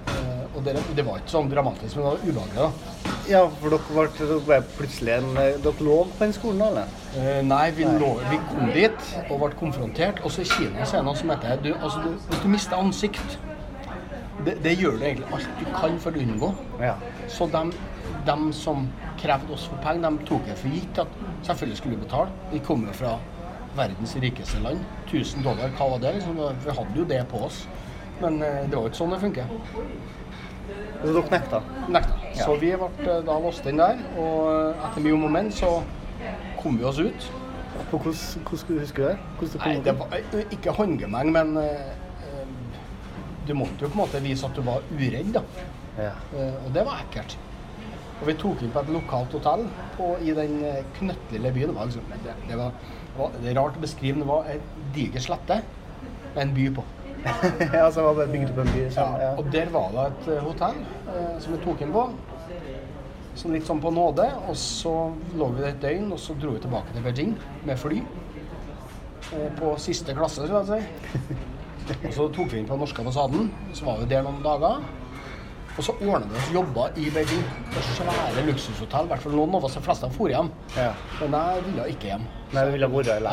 Uh, 0.09 0.45
og 0.57 0.63
det, 0.67 0.79
det 0.97 1.05
var 1.07 1.21
ikke 1.21 1.37
sånn 1.37 1.53
dramatisk, 1.53 1.97
men 1.97 2.05
det 2.05 2.11
var 2.11 2.27
ubehagelig. 2.27 2.67
da. 2.67 3.18
Ja, 3.29 3.43
for 3.61 3.75
dere 3.75 3.93
ble, 3.93 4.07
dere 4.19 4.39
ble 4.47 4.59
plutselig 4.79 5.19
en 5.19 5.29
Dere 5.37 5.85
lå 5.85 5.99
på 6.13 6.25
den 6.25 6.33
skolen, 6.37 6.63
eller? 6.69 6.95
Uh, 7.17 7.41
nei, 7.47 7.67
vi, 7.77 7.85
lå, 8.01 8.15
vi 8.31 8.41
kom 8.49 8.73
dit 8.75 9.13
og 9.29 9.43
ble 9.43 9.53
konfrontert. 9.61 10.23
Også 10.25 10.45
i 10.45 10.49
Kina 10.49 10.87
så 10.87 10.99
er 10.99 11.05
det 11.05 11.09
noe 11.11 11.21
som 11.21 11.33
heter 11.35 11.63
du, 11.65 11.71
altså, 11.77 12.03
du, 12.05 12.11
Hvis 12.31 12.43
du 12.45 12.51
mister 12.53 12.81
ansikt 12.81 13.39
det, 14.47 14.55
det 14.63 14.75
gjør 14.79 14.99
du 14.99 15.05
egentlig 15.05 15.27
alt 15.35 15.49
du 15.59 15.65
kan 15.75 15.97
for 16.03 16.15
å 16.15 16.23
unngå. 16.23 16.51
Ja. 16.81 16.95
Så 17.33 17.49
de, 17.51 18.37
som 18.55 18.87
krevde 19.19 19.55
oss 19.55 19.67
for 19.71 19.81
penger, 19.83 20.07
de 20.07 20.29
tok 20.29 20.47
det 20.47 20.57
for 20.61 20.77
gitt 20.77 21.01
at 21.03 21.19
selvfølgelig 21.49 21.81
skulle 21.81 21.97
vi 21.97 22.05
betale. 22.05 22.31
Vi 22.53 22.63
kom 22.65 22.87
jo 22.87 22.95
fra 22.97 23.17
verdens 23.79 24.15
rikeste 24.23 24.63
land. 24.63 24.85
1000 25.09 25.45
dollar, 25.47 25.73
hva 25.79 25.91
var 25.95 26.05
det? 26.05 26.15
Liksom? 26.19 26.39
Vi 26.65 26.77
hadde 26.79 27.03
jo 27.03 27.09
det 27.09 27.23
på 27.31 27.43
oss. 27.49 27.65
Men 28.21 28.43
eh, 28.43 28.65
det 28.67 28.75
var 28.75 28.87
jo 28.87 28.93
ikke 28.93 29.01
sånn 29.01 29.15
det 29.15 29.21
funker. 29.23 29.53
Så 30.99 31.13
dere 31.15 31.31
nekta? 31.31 31.61
Nekta. 31.89 32.17
Ja. 32.35 32.45
Så 32.45 32.57
vi 32.59 32.73
ble 32.75 32.89
eh, 33.07 33.21
da 33.27 33.39
låst 33.43 33.67
inn 33.71 33.79
der, 33.81 34.01
og 34.19 34.75
etter 34.89 35.05
mye 35.05 35.15
om 35.15 35.27
og 35.29 35.35
men 35.37 35.51
så 35.55 35.73
kom 36.59 36.79
vi 36.79 36.87
oss 36.89 36.99
ut. 36.99 37.29
På 37.91 38.01
hvordan, 38.03 38.19
hvordan 38.43 38.59
skulle 38.59 38.87
du 38.87 38.95
det? 38.97 39.15
Hvordan 39.39 39.63
Nei, 39.65 39.75
det 39.87 39.95
var 40.01 40.17
eh, 40.19 40.55
ikke 40.57 40.75
håndgemeng, 40.75 41.31
men 41.35 41.57
eh, 41.63 41.93
eh, 42.27 42.55
du 43.47 43.55
måtte 43.55 43.87
jo 43.87 43.93
på 43.93 43.95
en 44.01 44.03
måte 44.03 44.23
vise 44.25 44.49
at 44.49 44.59
du 44.59 44.65
var 44.67 44.83
uredd, 44.91 45.31
da. 45.39 45.45
Ja. 45.99 46.15
Eh, 46.35 46.59
og 46.65 46.75
det 46.75 46.85
var 46.89 47.05
ekkelt. 47.05 47.39
Og 48.19 48.27
vi 48.27 48.35
tok 48.35 48.63
inn 48.67 48.75
på 48.75 48.83
et 48.83 48.91
lokalt 48.91 49.35
hotell 49.39 49.67
på, 49.95 50.13
i 50.27 50.35
den 50.35 50.59
eh, 50.67 50.83
knøttlille 50.99 51.55
byen. 51.55 51.71
Det 51.71 51.79
var, 51.79 51.91
liksom, 51.93 52.15
det, 52.27 52.37
det, 52.49 52.59
var, 52.59 52.75
det 52.99 53.21
var 53.21 53.37
det 53.39 53.53
er 53.53 53.61
rart 53.61 53.79
å 53.79 53.87
beskrive, 53.87 54.19
men 54.19 54.27
det 54.27 54.33
var 54.33 54.51
en 54.51 54.89
diger 54.97 55.23
slette 55.23 55.63
med 56.35 56.43
en 56.43 56.55
by 56.57 56.71
på. 56.81 56.87
ja, 57.79 57.91
så 57.93 58.03
var 58.05 58.13
det 58.15 58.19
bare 58.19 58.33
bygd 58.33 58.51
opp 58.53 58.59
en 58.65 58.73
by 58.75 58.83
sånn, 58.95 59.15
ja. 59.23 59.31
Og 59.41 59.49
der 59.53 59.71
var 59.75 59.89
det 59.95 60.05
et 60.13 60.29
eh, 60.37 60.43
hotell 60.47 60.79
eh, 61.15 61.33
som 61.43 61.55
vi 61.57 61.61
tok 61.65 61.83
inn 61.85 61.93
på. 61.95 62.05
Sånn 63.39 63.53
litt 63.55 63.67
sånn 63.69 63.81
på 63.83 63.91
nåde. 63.95 64.27
Og 64.51 64.57
så 64.59 64.95
lå 65.39 65.51
vi 65.55 65.63
der 65.65 65.73
et 65.75 65.83
døgn, 65.83 66.09
og 66.15 66.19
så 66.23 66.35
dro 66.39 66.55
vi 66.57 66.63
tilbake 66.65 66.95
til 66.95 67.05
Beijing 67.07 67.35
med 67.69 67.79
fly. 67.79 68.01
Eh, 69.35 69.49
på 69.59 69.75
siste 69.83 70.15
klasse, 70.17 70.47
skal 70.49 70.71
jeg 70.73 70.87
si. 70.87 71.37
Og 72.05 72.13
så 72.15 72.29
tok 72.35 72.51
vi 72.53 72.59
inn 72.63 72.67
på 72.69 72.75
den 72.77 72.83
norske 72.85 73.03
ambassaden. 73.05 73.51
Så 73.77 73.87
var 73.89 74.01
vi 74.03 74.09
der 74.11 74.25
noen 74.27 74.41
dager. 74.45 74.83
Og 75.79 75.85
så 75.87 75.93
ordna 76.03 76.27
vi 76.27 76.41
oss 76.41 76.49
jobber 76.57 76.97
i 76.99 77.07
Beijing. 77.15 77.45
På 77.71 77.83
svære 77.93 78.43
luksushotell. 78.49 79.07
I 79.07 79.13
hvert 79.13 79.23
fall 79.23 79.37
noen 79.39 79.55
av 79.55 79.69
oss, 79.69 79.77
de 79.79 79.83
fleste 79.87 80.09
dro 80.17 80.33
hjem. 80.35 80.51
Ja. 80.75 80.91
Men 81.21 81.37
jeg 81.39 81.67
ville 81.69 81.87
ikke 81.95 82.11
hjem. 82.11 82.27
Nei, 82.57 82.65
i 82.67 82.73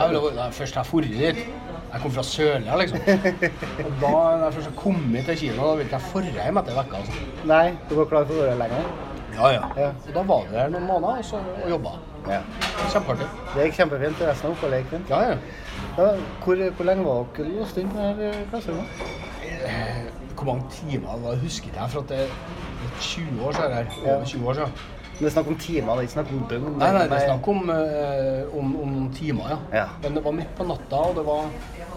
Jeg 0.04 0.12
ville 0.12 0.21
vært- 0.28 0.38
der. 0.43 0.52
først 0.60 0.76
jeg 0.78 0.86
dro 0.91 1.17
dit. 1.24 1.45
Jeg 1.95 2.01
kom 2.03 2.12
fra 2.12 2.23
Sørlia, 2.27 2.75
liksom. 2.75 2.97
Og 3.86 3.91
da 4.01 4.10
når 4.12 4.41
jeg 4.49 4.53
først 4.58 4.71
kom 4.75 4.97
hit 5.15 5.29
til 5.29 5.38
Kina, 5.39 5.62
da 5.63 5.75
ville 5.79 5.91
jeg 5.95 6.08
forre 6.12 6.31
hjem 6.36 6.58
etter 6.60 6.75
vekka. 6.75 6.99
Altså. 6.99 7.27
Nei, 7.47 7.65
du 7.89 7.93
var 8.01 8.10
klar 8.12 8.25
for 8.27 8.36
å 8.36 8.47
være 8.49 8.58
lenger? 8.60 8.89
Ja, 9.36 9.51
ja. 9.51 9.62
Ja. 9.79 9.88
Og 10.08 10.12
da 10.17 10.23
var 10.34 10.43
vi 10.49 10.58
her 10.60 10.73
noen 10.73 10.86
måneder 10.89 11.21
og, 11.21 11.27
så, 11.27 11.39
og 11.63 11.69
jobba. 11.71 11.93
Ja. 12.27 12.41
Kjempeartig. 12.91 13.29
Det 13.53 13.65
gikk 13.69 13.77
kjempefint. 13.79 14.21
Resten 14.27 14.49
av 14.49 14.58
oppholdet 14.58 14.81
gikk 14.84 14.91
fint. 14.97 15.13
Ja, 15.13 15.21
ja. 15.29 15.38
Ja, 15.95 16.10
hvor, 16.43 16.62
hvor 16.77 16.88
lenge 16.89 17.08
var 17.08 17.25
dere 17.38 17.53
låst 17.55 17.79
inn 17.79 17.91
på 17.95 18.03
dette 18.19 18.45
klasserommet? 18.51 19.08
Eh, 19.45 20.03
Hvor 20.36 20.49
mange 20.49 20.67
timer 20.75 21.21
det 21.23 21.38
husker 21.45 21.71
ikke 21.71 21.79
jeg, 21.79 21.91
for 21.95 22.03
at 22.03 22.10
det 22.12 22.19
det 22.86 22.89
er 22.91 22.97
20 23.01 23.45
år 23.47 23.55
siden. 23.55 23.73
her. 23.73 23.88
Over 24.05 24.25
20 24.25 24.49
år 24.51 24.58
siden. 24.60 24.73
Det 25.15 25.30
er 25.30 25.32
snakk 25.32 25.47
om 25.47 25.58
timer, 25.60 25.91
det 25.93 25.97
er 25.97 26.08
ikke 26.08 26.15
snakk 26.17 26.32
om 26.36 26.41
døgn. 26.49 26.65
Nei, 26.75 26.89
nei, 26.97 27.04
det 27.08 27.17
er 27.17 27.30
snakk 27.30 27.47
om, 27.54 27.69
uh, 27.69 28.58
om, 28.60 28.73
om 28.84 28.89
noen 28.97 29.13
timer, 29.15 29.54
ja. 29.54 29.60
Ja. 29.78 29.86
Men 30.04 30.17
det 30.17 30.23
var 30.25 30.36
midt 30.36 30.51
på 30.58 30.67
natta, 30.67 30.99
og 31.10 31.15
det 31.15 31.23
var 31.28 31.47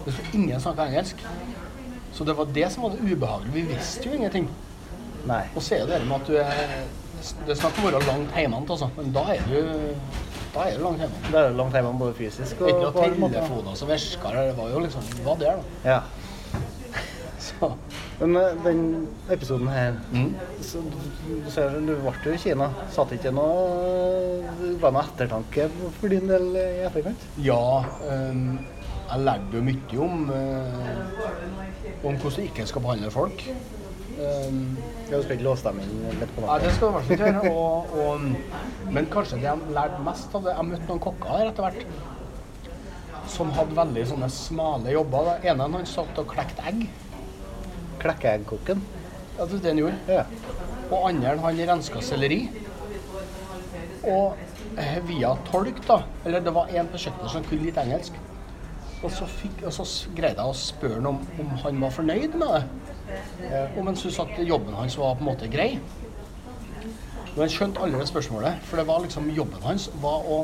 det 0.05 0.15
var 0.15 0.39
ingen 0.39 0.61
snakka 0.61 0.87
engelsk. 0.87 1.27
Så 2.15 2.25
det 2.25 2.37
var 2.39 2.45
det 2.55 2.71
som 2.73 2.87
var 2.87 2.95
det 2.95 3.03
ubehagelige. 3.03 3.53
Vi 3.53 3.63
visste 3.75 4.09
jo 4.09 4.15
ingenting. 4.15 4.49
Nei. 5.27 5.43
Og 5.55 5.63
så 5.63 5.75
er 5.75 5.87
det 5.87 5.99
det 5.99 6.07
med 6.09 6.17
at 6.21 6.31
du 6.31 6.39
er 6.41 6.73
Det 7.19 7.51
er 7.51 7.59
snakk 7.59 7.79
om 7.81 7.89
å 7.89 7.91
være 7.91 8.07
langt 8.07 8.37
hjemmefra, 8.39 8.77
altså. 8.77 8.89
Men 8.97 9.13
da 9.13 9.25
er 9.35 9.41
du 9.51 9.57
da 10.55 10.65
er 10.65 10.79
du 10.79 10.85
langt 10.85 11.03
hjemme. 11.03 11.19
Da 11.29 11.41
er 11.41 11.51
det 11.51 11.57
langt 11.59 11.75
hjemme 11.77 11.91
både 12.01 12.15
fysisk 12.17 12.63
og 12.63 12.71
Ikke 12.71 13.11
noen 13.19 13.35
telefoner 13.35 13.75
som 13.77 13.91
virka. 13.91 14.33
Det 14.33 14.55
var 14.57 14.71
jo 14.73 14.83
liksom 14.87 15.11
det 15.11 15.25
var 15.27 15.41
der, 15.43 15.59
da. 15.59 15.91
Ja. 15.91 15.99
Men 18.21 18.37
eh, 18.37 18.57
den 18.65 18.83
episoden 19.31 19.69
her 19.73 19.97
mm. 20.13 20.35
så, 20.65 20.83
du, 20.83 20.99
du 21.45 21.51
ser, 21.51 21.77
du 21.79 21.95
ble 21.95 22.15
jo 22.25 22.35
i 22.35 22.41
Kina. 22.43 22.71
Satt 22.95 23.15
ikke 23.17 23.33
noe 23.35 24.75
Var 24.83 24.95
noe 24.95 25.05
ettertanke 25.05 25.69
for 25.99 26.13
din 26.13 26.29
del 26.31 26.51
i 26.59 26.69
etterkant? 26.89 27.29
Ja, 27.43 27.63
Um, 28.09 28.59
jeg 29.09 29.25
lærte 29.25 29.57
jo 29.57 29.61
mye 29.65 29.99
om, 30.05 30.31
eh, 30.31 32.03
om 32.05 32.17
hvordan 32.21 32.35
du 32.37 32.43
ikke 32.45 32.67
skal 32.69 32.85
behandle 32.85 33.11
folk. 33.11 33.45
Um, 34.19 34.77
Ja, 35.09 35.17
du 35.17 35.23
skal 35.23 35.39
ikke 35.39 35.47
låse 35.47 35.65
dem 35.65 35.79
inn 35.81 36.19
midt 36.21 36.33
på 36.37 36.43
Nei, 36.45 36.59
det 36.61 36.73
skal 36.75 36.91
du 36.91 36.91
i 36.91 36.97
hvert 36.97 37.07
fall 37.07 37.15
ikke 37.17 37.49
gjøre. 37.49 38.93
Men 38.93 39.07
kanskje 39.13 39.39
det 39.39 39.47
jeg 39.47 39.73
lærte 39.77 40.05
mest 40.05 40.35
av 40.37 40.45
det 40.45 40.53
Jeg 40.57 40.69
møtte 40.69 40.89
noen 40.91 41.05
kokker 41.07 41.31
her 41.33 41.53
etter 41.53 41.65
hvert 41.65 41.87
som 43.33 43.53
hadde 43.57 43.77
veldig 43.77 44.05
sånne 44.09 44.29
smale 44.33 44.93
jobber. 44.95 45.31
Den 45.43 45.61
ene 45.61 45.69
han 45.79 45.89
satt 45.89 46.21
og 46.21 46.31
klekte 46.33 46.65
egg. 46.71 46.87
Klekkeeggkokken? 48.03 48.83
Ja, 49.39 49.45
det 49.45 49.53
var 49.53 49.61
det 49.63 49.73
han 49.73 49.83
gjorde. 49.83 49.99
Ja. 50.09 50.25
Og 50.91 51.09
andre 51.09 51.37
han 51.43 51.61
renska 51.73 52.03
selleri. 52.03 52.41
Og 54.09 54.39
eh, 54.79 54.99
via 55.09 55.35
tolk, 55.51 55.81
da 55.89 56.01
Eller 56.25 56.41
det 56.41 56.55
var 56.55 56.71
en 56.73 56.89
på 56.89 57.01
kjøkkenet 57.03 57.33
som 57.35 57.47
kunne 57.47 57.67
litt 57.67 57.81
engelsk. 57.83 58.17
Og 59.03 59.13
så, 59.15 59.27
fikk, 59.31 59.61
og 59.69 59.73
så 59.75 59.85
greide 60.17 60.43
jeg 60.43 60.51
å 60.51 60.59
spørre 60.59 60.99
ham 60.99 61.13
om, 61.13 61.19
om 61.45 61.51
han 61.63 61.83
var 61.85 61.93
fornøyd 61.95 62.35
med 62.41 62.49
det. 62.55 62.63
Eh, 63.49 63.79
Om 63.79 63.87
han 63.87 63.97
syntes 63.97 64.19
at 64.25 64.41
jobben 64.43 64.75
hans 64.75 64.99
var 64.99 65.15
på 65.19 65.25
en 65.25 65.31
måte 65.31 65.51
grei. 65.53 65.71
Men 67.35 67.45
han 67.45 67.53
skjønte 67.53 67.85
aldri 67.85 68.01
det 68.01 68.09
spørsmålet, 68.11 68.65
for 68.67 68.81
det 68.81 68.87
var 68.89 69.05
liksom 69.05 69.31
jobben 69.37 69.63
hans 69.63 69.87
var 70.03 70.27
å 70.27 70.41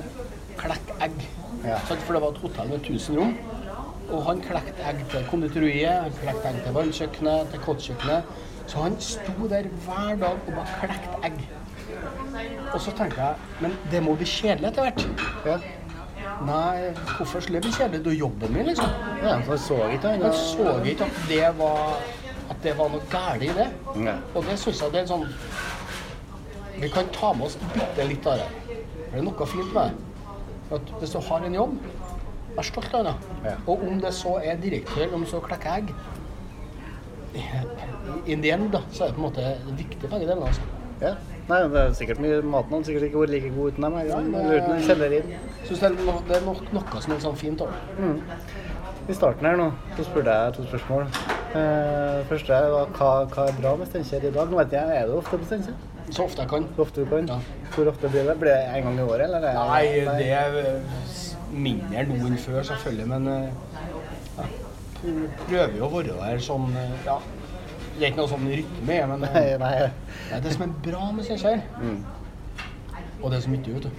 klekke 0.60 0.98
egg. 1.02 1.16
Ja. 1.64 1.80
For 1.88 1.96
det 2.14 2.22
var 2.22 2.30
et 2.30 2.42
hotell 2.44 2.70
med 2.70 2.86
1000 2.86 3.18
rom. 3.18 3.34
Og 4.12 4.24
han 4.28 4.40
klekte 4.44 4.84
egg 4.88 5.04
til 5.10 5.28
konditoriet, 5.30 6.02
han 6.06 6.16
klekte 6.20 6.50
egg 6.50 6.58
til 6.64 6.74
vannkjøkkenet, 6.76 7.52
til 7.52 7.62
kottkjøkkenet. 7.64 8.34
Så 8.66 8.80
han 8.80 8.96
sto 9.00 9.48
der 9.50 9.68
hver 9.84 10.16
dag 10.20 10.40
og 10.46 10.52
bare 10.56 10.66
klekte 10.80 11.20
egg. 11.28 11.40
Og 12.72 12.80
så 12.80 12.92
tenkte 12.96 13.22
jeg, 13.22 13.34
men 13.60 13.76
det 13.90 14.02
må 14.02 14.14
bli 14.18 14.28
kjedelig 14.28 14.70
etter 14.70 14.88
hvert. 14.88 15.06
Ja. 15.46 15.58
Nei, 16.44 16.90
hvorfor 17.16 17.40
skulle 17.40 17.60
det 17.60 17.68
bli 17.68 17.74
kjedelig? 17.76 18.00
Det 18.04 18.10
er 18.10 18.16
jo 18.16 18.26
jobben 18.26 18.52
min, 18.52 18.66
liksom. 18.66 18.86
ja 19.22 19.34
så 19.44 19.50
han 19.50 19.58
så 19.58 19.76
ikke 19.92 20.08
han? 20.08 20.22
Jeg 20.22 20.34
så 20.34 20.76
ikke 20.84 21.04
at 21.04 21.20
det 21.28 21.50
var, 21.58 22.00
at 22.50 22.56
det 22.62 22.78
var 22.78 22.90
noe 22.94 23.10
galt 23.12 23.44
i 23.44 23.52
det. 23.60 23.68
Ja. 24.06 24.16
Og 24.34 24.48
det 24.48 24.58
syns 24.58 24.82
jeg 24.82 24.92
det 24.96 25.04
er 25.04 25.12
sånn 25.12 25.28
Vi 26.80 26.88
kan 26.90 27.06
ta 27.14 27.32
med 27.32 27.46
oss 27.46 27.58
bitte 27.70 28.08
litt 28.08 28.26
av 28.26 28.40
det. 28.42 28.48
For 28.66 29.12
det 29.12 29.20
er 29.20 29.28
noe 29.28 29.46
fint 29.46 29.76
med 29.76 29.92
det. 29.92 30.10
At 30.74 30.94
hvis 30.98 31.12
du 31.14 31.20
har 31.28 31.44
en 31.46 31.54
jobb, 31.54 31.76
vær 32.56 32.68
stolt 32.68 32.94
av. 32.94 33.12
Ja. 33.44 33.56
Og 33.66 33.82
om 33.88 34.00
det 34.02 34.14
så 34.16 34.38
er 34.42 34.60
direktør, 34.62 35.14
om 35.16 35.26
så 35.28 35.42
klekker 35.44 35.78
egg 35.78 35.94
In 38.30 38.42
the 38.42 38.52
end, 38.54 38.68
da, 38.70 38.78
så 38.94 39.04
er 39.04 39.08
det 39.10 39.16
på 39.16 39.24
en 39.24 39.26
måte 39.26 39.54
viktig 39.78 40.06
begge 40.06 40.26
delene. 40.28 40.46
Altså. 40.46 40.62
Ja. 41.00 41.14
Nei, 41.48 41.58
det 41.68 41.80
er 41.80 41.96
sikkert 41.98 42.20
mye 42.22 42.36
maten 42.46 42.76
hadde 42.76 42.88
sikkert 42.88 43.08
ikke 43.08 43.24
vært 43.24 43.32
like 43.34 43.50
god 43.56 43.72
uten 43.74 43.86
dem. 43.86 43.96
Nei, 43.96 44.04
Eller 44.40 44.60
uten 44.62 44.74
en 44.76 44.84
selleri. 44.86 45.18
Syns 45.66 45.82
det 45.82 45.88
er, 45.88 45.96
no, 46.06 46.14
det 46.28 46.36
er 46.38 46.44
nok, 46.46 46.62
noe 46.76 47.02
som 47.04 47.16
er 47.16 47.24
sånn 47.24 47.40
fint 47.40 47.64
over 47.64 47.74
mm. 47.98 48.20
I 49.10 49.16
starten 49.16 49.48
her 49.48 49.58
nå, 49.60 49.66
så 49.98 50.06
spurte 50.06 50.36
jeg 50.38 50.54
to 50.56 50.68
spørsmål. 50.70 51.08
Eh, 51.54 52.14
det 52.20 52.28
første 52.30 52.56
er 52.56 52.70
hva, 52.72 53.10
hva 53.34 53.48
er 53.50 53.58
bra 53.58 53.74
med 53.80 53.90
Steinkjer 53.90 54.30
i 54.30 54.32
dag? 54.32 54.48
Nå 54.48 54.62
vet 54.62 54.78
jeg, 54.78 55.02
er 55.02 55.10
du 55.10 55.18
ofte 55.18 55.40
på 55.42 55.50
Steinkjer? 55.50 55.76
Så 56.08 56.24
ofte 56.24 56.44
jeg 56.44 56.52
kan. 56.54 56.70
Så 56.76 56.86
ofte 56.86 57.04
du 57.04 57.10
kan? 57.10 57.28
Ja. 57.28 57.36
Hvor 57.74 57.90
ofte 57.92 58.08
blir 58.14 58.24
det? 58.30 58.38
Blir 58.40 58.54
det 58.54 58.62
en 58.70 58.88
gang 58.88 58.98
i 59.02 59.04
året, 59.04 59.26
eller? 59.26 59.44
er 59.50 59.60
Nei, 59.74 59.84
det 60.22 60.30
er 60.38 60.58
eh, 60.62 61.04
mindre 61.54 62.04
nå 62.08 62.18
enn 62.28 62.38
før, 62.40 62.62
selvfølgelig. 62.68 63.06
Men 63.10 63.28
eh, 63.32 63.48
ja, 64.38 64.46
prøver 65.46 65.76
jo 65.78 65.86
å 65.86 65.90
være 65.94 66.14
der 66.18 66.40
sånn 66.42 66.70
Ja, 67.06 67.18
det 67.94 68.02
er 68.02 68.10
ikke 68.10 68.22
noe 68.22 68.30
sånn 68.32 68.48
rytme, 68.50 68.96
men 69.12 69.26
eh, 69.28 69.36
Nei, 69.36 69.44
nei. 69.62 69.74
det 70.30 70.38
er 70.38 70.44
det 70.48 70.54
som 70.56 70.64
er 70.66 70.72
bra 70.88 71.10
med 71.14 71.26
Steinkjer. 71.28 71.62
Mm. 71.80 72.00
Og 73.22 73.30
det 73.30 73.38
er 73.38 73.44
så 73.44 73.52
mye, 73.52 73.76
vet 73.76 73.86
du. 73.86 73.90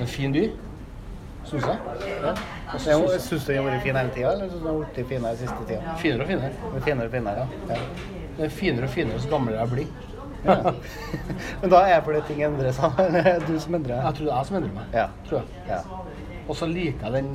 En 0.00 0.08
fin 0.08 0.32
by, 0.32 0.44
syns 1.48 1.66
jeg. 1.68 2.08
Ja. 2.22 2.34
Jeg 2.74 3.20
Syns 3.20 3.44
den 3.46 3.58
har 3.60 3.66
vært 3.68 3.82
fin 3.84 3.98
hele 3.98 4.14
tida, 4.14 4.30
eller 4.32 4.48
syns 4.48 4.62
den 4.64 4.70
har 4.70 4.78
blitt 4.80 5.08
finere 5.10 5.36
siste 5.42 5.66
tida? 5.68 5.96
finere 6.00 6.24
og 6.24 6.30
finere. 6.32 6.52
Er 6.78 6.86
Finere 6.86 7.10
og 7.10 7.14
finere, 7.18 7.44
ja. 7.44 7.78
Det 8.38 8.46
er 8.48 8.54
finere 8.54 8.88
og 8.88 8.94
finere 8.94 9.20
så 9.22 9.28
gammel 9.30 9.54
jeg 9.58 9.72
blir. 9.74 9.92
ja. 10.44 10.56
Men 11.60 11.70
da 11.72 11.82
er 11.88 11.94
det 11.98 12.00
fordi 12.08 12.22
ting 12.30 12.40
endrer 12.46 12.72
seg. 12.76 12.98
eller 13.04 13.28
er 13.34 13.38
det 13.42 13.46
du 13.48 13.60
som 13.62 13.76
endrer 13.78 14.00
Jeg 14.00 14.16
tror 14.18 14.26
det 14.26 14.32
er 14.32 14.38
jeg 14.40 14.48
som 14.48 14.56
endrer 14.60 14.74
meg. 14.78 14.96
Ja. 14.96 15.06
Tror 15.28 15.38
jeg. 15.40 15.46
ja. 15.68 15.82
Og 16.48 16.56
så 16.58 16.66
liker 16.68 17.04
jeg 17.06 17.12
den 17.14 17.28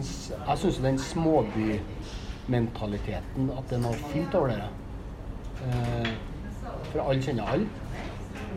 Jeg 0.48 0.58
syns 0.62 0.78
den 0.84 0.98
småbymentaliteten 1.02 3.44
At 3.58 3.64
det 3.70 3.76
er 3.80 3.84
noe 3.84 3.98
fint 4.14 4.32
over 4.38 4.48
det. 4.54 4.64
Eh, 5.66 6.10
for 6.92 7.00
alle 7.04 7.22
kjenner 7.24 7.46
alle. 7.54 7.68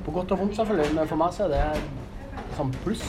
På 0.05 0.11
godt 0.15 0.33
og 0.35 0.38
vondt, 0.43 0.57
selvfølgelig, 0.57 0.95
men 0.97 1.09
for 1.09 1.17
meg 1.21 1.31
så 1.37 1.41
er 1.47 1.51
det 1.53 1.62
sånn 2.57 2.73
pluss. 2.85 3.07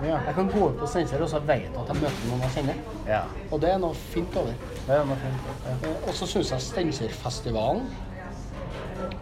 Ja. 0.00 0.16
Jeg 0.24 0.34
kan 0.38 0.48
gå 0.48 0.60
ut 0.70 0.78
på 0.80 0.86
Steinkjer 0.88 1.20
og 1.24 1.28
så 1.28 1.38
vet 1.44 1.62
jeg 1.66 1.74
at 1.76 1.88
jeg 1.92 1.98
møter 2.00 2.22
noen 2.30 2.42
jeg 2.46 2.52
kjenner. 2.54 2.76
ja. 3.08 3.22
Og 3.50 3.56
det 3.60 3.68
er 3.74 3.78
noe 3.82 3.94
fint 4.14 4.32
over. 4.40 4.54
Det 4.86 4.94
er 4.96 5.04
noe 5.08 5.18
fint. 5.20 5.40
Ja. 5.66 5.72
Eh, 5.90 5.96
Og 6.08 6.12
så 6.16 6.24
syns 6.30 6.48
jeg 6.54 6.60
Steinkjerfestivalen 6.68 7.82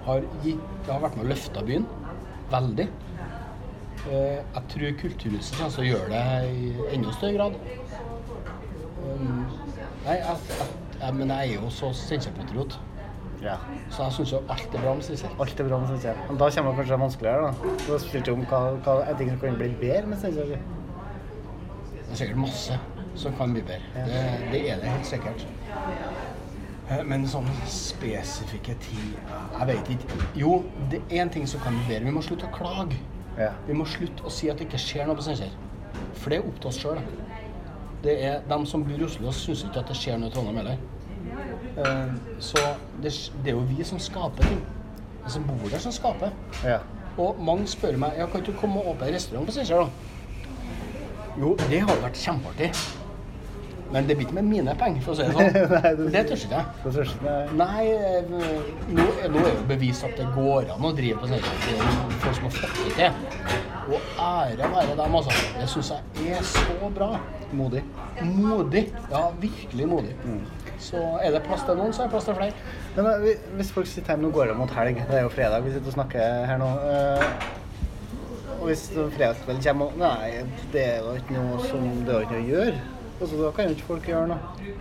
har, 0.07 0.21
gitt, 0.45 0.63
har 0.89 1.01
vært 1.03 1.17
med 1.19 1.25
å 1.27 1.31
løfte 1.33 1.61
byen 1.67 1.87
veldig. 2.53 2.87
Eh, 4.07 4.39
Jeg 4.55 4.63
tror 4.73 4.93
Kulturhuset 5.03 5.57
kommer 5.59 5.75
til 5.75 5.83
å 5.85 5.89
gjøre 5.89 6.09
det 6.13 6.51
i 6.51 6.73
enda 6.97 7.13
større 7.17 7.33
grad. 7.37 7.57
Um, 9.09 9.47
Nei, 10.05 10.15
jeg, 10.15 10.37
jeg, 10.49 10.69
jeg, 11.01 11.15
men 11.19 11.33
jeg 11.35 11.49
er 11.51 11.55
jo 11.63 11.71
så 11.75 11.91
Steinkjer-patriot, 11.97 12.77
ja. 13.43 13.57
så 13.91 14.07
jeg 14.07 14.15
syns 14.19 14.33
jo 14.33 14.41
alt 14.51 14.75
er 14.79 14.83
bra 14.85 14.95
med 14.99 15.05
Steinkjer. 15.07 15.35
Alt 15.43 15.61
er 15.61 15.69
bra 15.69 15.81
med 15.83 15.91
Steinkjer. 15.91 16.23
Men 16.29 16.41
da 16.41 16.49
kommer 16.55 16.71
det 16.73 16.79
kanskje 16.83 17.01
vanskeligere, 17.03 17.51
da. 17.51 17.75
Du 17.85 17.91
har 17.93 18.03
spurt 18.05 18.31
om 18.33 18.45
hva, 18.53 18.61
hva 18.87 18.95
er 19.05 19.19
ting 19.21 19.33
som 19.35 19.43
kan 19.43 19.59
bli 19.61 19.69
bedre 19.83 20.07
med 20.13 20.23
Steinkjer. 20.23 20.55
Det 21.99 22.15
er 22.15 22.23
sikkert 22.23 22.41
masse 22.47 22.79
som 23.19 23.35
kan 23.37 23.53
bli 23.57 23.63
bedre. 23.69 24.07
Det, 24.09 24.25
det 24.55 24.63
er 24.73 24.81
det 24.85 24.95
helt 24.95 25.07
sikkert. 25.11 25.45
Eh, 26.89 27.03
Men 27.05 27.27
sånne 27.29 27.53
spesifikke 27.69 28.79
ting 28.81 29.11
Jeg 29.59 29.67
vet 29.69 29.91
ikke. 29.93 30.19
Jo, 30.41 30.63
det 30.93 31.03
er 31.11 31.25
en 31.27 31.33
ting 31.35 31.45
som 31.51 31.61
kan 31.61 31.77
bli 31.77 31.85
bedre. 31.91 32.07
Vi 32.09 32.15
må 32.17 32.23
slutte 32.25 32.49
å 32.49 32.55
klage. 32.55 32.97
Ja. 33.39 33.53
Vi 33.69 33.75
må 33.79 33.85
slutte 33.87 34.25
å 34.27 34.31
si 34.33 34.49
at 34.51 34.59
det 34.59 34.67
ikke 34.69 34.81
skjer 34.83 35.07
noe 35.07 35.17
på 35.19 35.23
Steinkjer. 35.27 35.53
For 36.19 36.31
det 36.33 36.41
er 36.41 36.47
opp 36.49 36.59
til 36.61 36.71
oss 36.73 36.81
sjøl. 36.83 36.99
Det 38.03 38.15
er 38.25 38.41
dem 38.51 38.65
som 38.67 38.83
bor 38.87 38.99
i 38.99 39.05
Oslo, 39.07 39.33
syns 39.35 39.65
ikke 39.67 39.81
at 39.83 39.89
det 39.91 39.97
skjer 39.99 40.19
noe 40.19 40.31
i 40.31 40.35
Trondheim 40.35 40.59
heller. 40.61 40.79
Eh, 41.79 42.13
Så 42.43 42.59
det, 43.03 43.13
det 43.45 43.53
er 43.53 43.57
jo 43.57 43.65
vi 43.71 43.85
som 43.87 43.99
skaper 44.03 44.43
ting. 44.47 44.61
De 45.25 45.31
som 45.35 45.45
bor 45.47 45.69
der, 45.71 45.79
som 45.83 45.93
skaper. 45.93 46.31
ja. 46.65 46.79
Og 47.19 47.35
mange 47.43 47.67
spør 47.67 47.97
meg 47.99 48.15
ja, 48.15 48.27
kan 48.31 48.41
ikke 48.45 48.53
du 48.55 48.59
komme 48.61 48.79
og 48.79 48.93
åpne 48.93 49.09
restaurant 49.15 49.47
på 49.49 49.53
Steinkjer, 49.57 49.81
da? 49.83 49.89
Jo, 51.39 51.57
det 51.71 51.81
hadde 51.83 52.03
vært 52.05 52.19
kjempeartig. 52.19 52.69
Men 53.93 54.07
det 54.07 54.17
blir 54.19 54.27
ikke 54.27 54.35
med 54.37 54.45
mine 54.45 54.75
penger, 54.77 55.01
for 55.01 55.13
å 55.13 55.17
si 55.17 55.23
det 55.25 55.33
sånn. 55.39 55.71
Nei, 55.73 55.93
det- 55.97 56.11
Det 56.13 56.23
tør 56.29 56.43
ikke 56.45 56.59
jeg. 56.59 56.67
Ikke 56.85 57.25
det. 57.25 57.57
Nei, 57.57 57.87
eh, 57.89 58.23
nå, 58.29 59.07
nå 59.33 59.45
er 59.47 59.55
jo 59.55 59.65
bevist 59.71 60.05
at 60.05 60.17
det 60.21 60.27
går 60.35 60.69
an 60.75 60.85
å 60.85 60.93
drive 60.99 61.23
på 61.23 61.31
sånn 61.31 61.41
folk 62.21 62.35
som 62.37 62.45
har 62.45 62.55
fått 62.59 62.79
det 62.85 62.95
til. 62.99 63.11
Og 63.89 64.01
ære 64.21 64.69
være 64.75 64.97
dem, 64.99 65.15
altså. 65.17 65.33
Det 65.57 65.69
syns 65.73 65.93
jeg 66.19 66.35
er 66.37 66.43
så 66.45 66.91
bra. 66.93 67.15
Modig. 67.57 67.81
Modig. 68.29 68.83
Ja, 69.11 69.23
virkelig 69.41 69.87
modig. 69.89 70.13
Så 70.79 71.01
er 71.25 71.33
det 71.33 71.41
plass 71.47 71.65
til 71.65 71.75
noen, 71.81 71.95
så 71.97 72.03
er 72.05 72.11
det 72.11 72.13
plass 72.13 72.27
til 72.29 72.37
flere. 72.37 72.53
Men 72.95 73.05
da, 73.09 73.15
hvis 73.57 73.71
folk 73.73 73.89
sitter 73.89 74.13
hjemme, 74.13 74.29
nå 74.29 74.35
går 74.37 74.51
det 74.53 74.57
mot 74.61 74.71
helg, 74.77 75.01
det 75.09 75.17
er 75.17 75.25
jo 75.25 75.31
fredag, 75.33 75.65
vi 75.65 75.73
sitter 75.73 75.89
og 75.89 75.97
snakker 75.97 76.45
her 76.51 76.61
nå. 76.61 76.69
eh, 76.93 77.25
og 78.59 78.67
hvis 78.69 78.85
fredagskvelden 79.17 79.63
kommer 79.65 79.87
og 79.87 79.99
Nei, 80.03 80.45
det 80.73 80.85
er 80.85 80.97
jo 81.07 81.13
ikke 81.15 81.35
noe 81.39 81.59
som 81.69 81.85
Det 82.05 82.15
er 82.15 82.25
ikke 82.27 82.37
noe 82.37 82.45
å 82.45 82.49
gjøre. 82.53 82.79
Altså, 83.19 83.39
da 83.41 83.51
kan 83.51 83.67
jo 83.67 83.75
ikke 83.75 83.87
folk 83.89 84.05
gjøre 84.07 84.27
noe. 84.31 84.75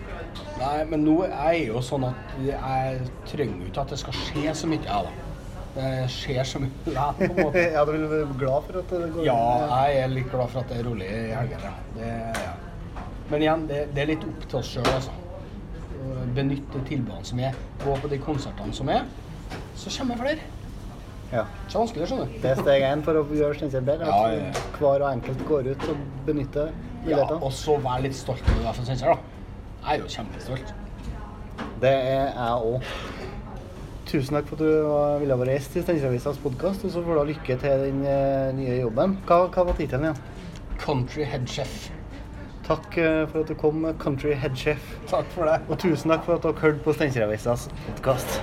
Nei, 0.60 0.76
men 0.92 1.06
nå 1.06 1.16
er 1.26 1.56
jeg 1.56 1.70
jo 1.72 1.82
sånn 1.86 2.06
at 2.06 2.36
jeg 2.46 3.08
trenger 3.32 3.64
jo 3.64 3.70
ikke 3.72 3.86
at 3.86 3.94
det 3.94 3.98
skal 4.04 4.18
skje 4.20 4.54
så 4.60 4.70
mye, 4.70 4.84
jeg, 4.86 5.08
da. 5.08 5.24
Det 5.78 5.90
skjer 6.10 6.50
så 6.50 6.62
mye 6.62 6.74
likevel, 6.86 7.18
på 7.18 7.28
en 7.28 7.48
måte. 7.48 7.64
ja, 7.76 7.86
du 7.86 7.92
vil 7.94 8.06
være 8.12 8.38
glad 8.42 8.68
for 8.68 8.80
at 8.82 8.94
det 8.94 9.10
går 9.16 9.26
Ja, 9.28 9.40
jeg 9.88 10.04
er 10.04 10.12
litt 10.14 10.30
glad 10.34 10.52
for 10.54 10.62
at 10.62 10.74
det 10.74 10.80
er 10.80 10.90
rolig 10.90 11.08
i 11.10 11.24
helgene. 11.34 11.72
Det, 11.96 12.12
ja. 12.44 13.06
Men 13.30 13.46
igjen, 13.46 13.66
det, 13.70 13.80
det 13.96 14.04
er 14.04 14.12
litt 14.14 14.28
opp 14.28 14.46
til 14.46 14.60
oss 14.62 14.74
sjøl, 14.76 14.92
altså. 14.94 15.16
Benytte 16.38 16.84
tilbudene 16.88 17.26
som 17.26 17.42
er. 17.42 17.58
Gå 17.82 17.98
på 18.04 18.12
de 18.14 18.22
konsertene 18.22 18.78
som 18.78 18.94
er. 18.94 19.10
Så 19.78 19.94
kommer 19.98 20.22
flere. 20.22 20.46
Ja. 21.32 21.44
Så 21.68 21.82
vanskelig, 21.82 22.08
skjønner 22.08 22.30
du. 22.30 22.38
Det 22.44 22.52
er 22.54 22.62
steg 22.62 22.86
én 22.88 23.02
for 23.04 23.20
å 23.20 23.26
gjøre 23.28 23.58
Steinkjer 23.58 23.84
bedre. 23.88 24.08
Ja, 24.08 24.30
ja, 24.32 24.46
ja. 24.48 24.68
hver 24.78 25.04
og 25.04 25.10
enkelt 25.10 25.42
går 25.50 25.74
ut 25.74 25.90
og 25.92 26.06
benytter 26.28 26.72
Ja, 27.08 27.24
og 27.24 27.52
så 27.56 27.78
være 27.80 28.08
litt 28.08 28.18
stolt 28.18 28.44
over 28.52 28.60
å 28.60 28.68
være 28.68 28.84
fra 28.84 28.96
da. 29.00 29.18
Jeg 29.88 29.94
er 29.94 30.02
jo 30.02 30.10
kjempestolt. 30.12 30.74
Det 31.82 31.92
er 31.94 32.34
jeg 32.36 32.72
òg. 32.72 32.90
Tusen 34.08 34.38
takk 34.38 34.50
for 34.50 34.56
at 34.56 34.64
du 34.64 35.22
ville 35.22 35.38
være 35.40 35.56
gjest 35.56 35.78
i 35.78 35.84
Steinkjer-avisas 35.86 36.42
podkast. 36.44 36.84
Og 36.84 36.92
så 36.92 37.04
får 37.04 37.16
du 37.16 37.22
ha 37.22 37.28
lykke 37.30 37.60
til 37.64 37.86
den 37.86 38.02
eh, 38.08 38.50
nye 38.58 38.80
jobben. 38.82 39.18
Hva, 39.28 39.46
hva 39.54 39.68
var 39.70 39.80
tittelen 39.80 40.10
igjen? 40.10 40.22
Country 40.84 41.28
Headchef. 41.28 41.88
Takk 42.68 43.00
eh, 43.00 43.24
for 43.32 43.46
at 43.46 43.52
du 43.52 43.56
kom, 43.56 43.88
Country 44.04 44.36
headchef. 44.36 44.96
Takk 45.08 45.32
for 45.32 45.48
det. 45.48 45.62
Og 45.72 45.80
tusen 45.80 46.12
takk 46.12 46.28
for 46.28 46.36
at 46.36 46.44
dere 46.44 46.60
hørte 46.66 46.84
på 46.84 46.96
Steinkjer-avisas 47.00 47.70
podkast. 47.86 48.42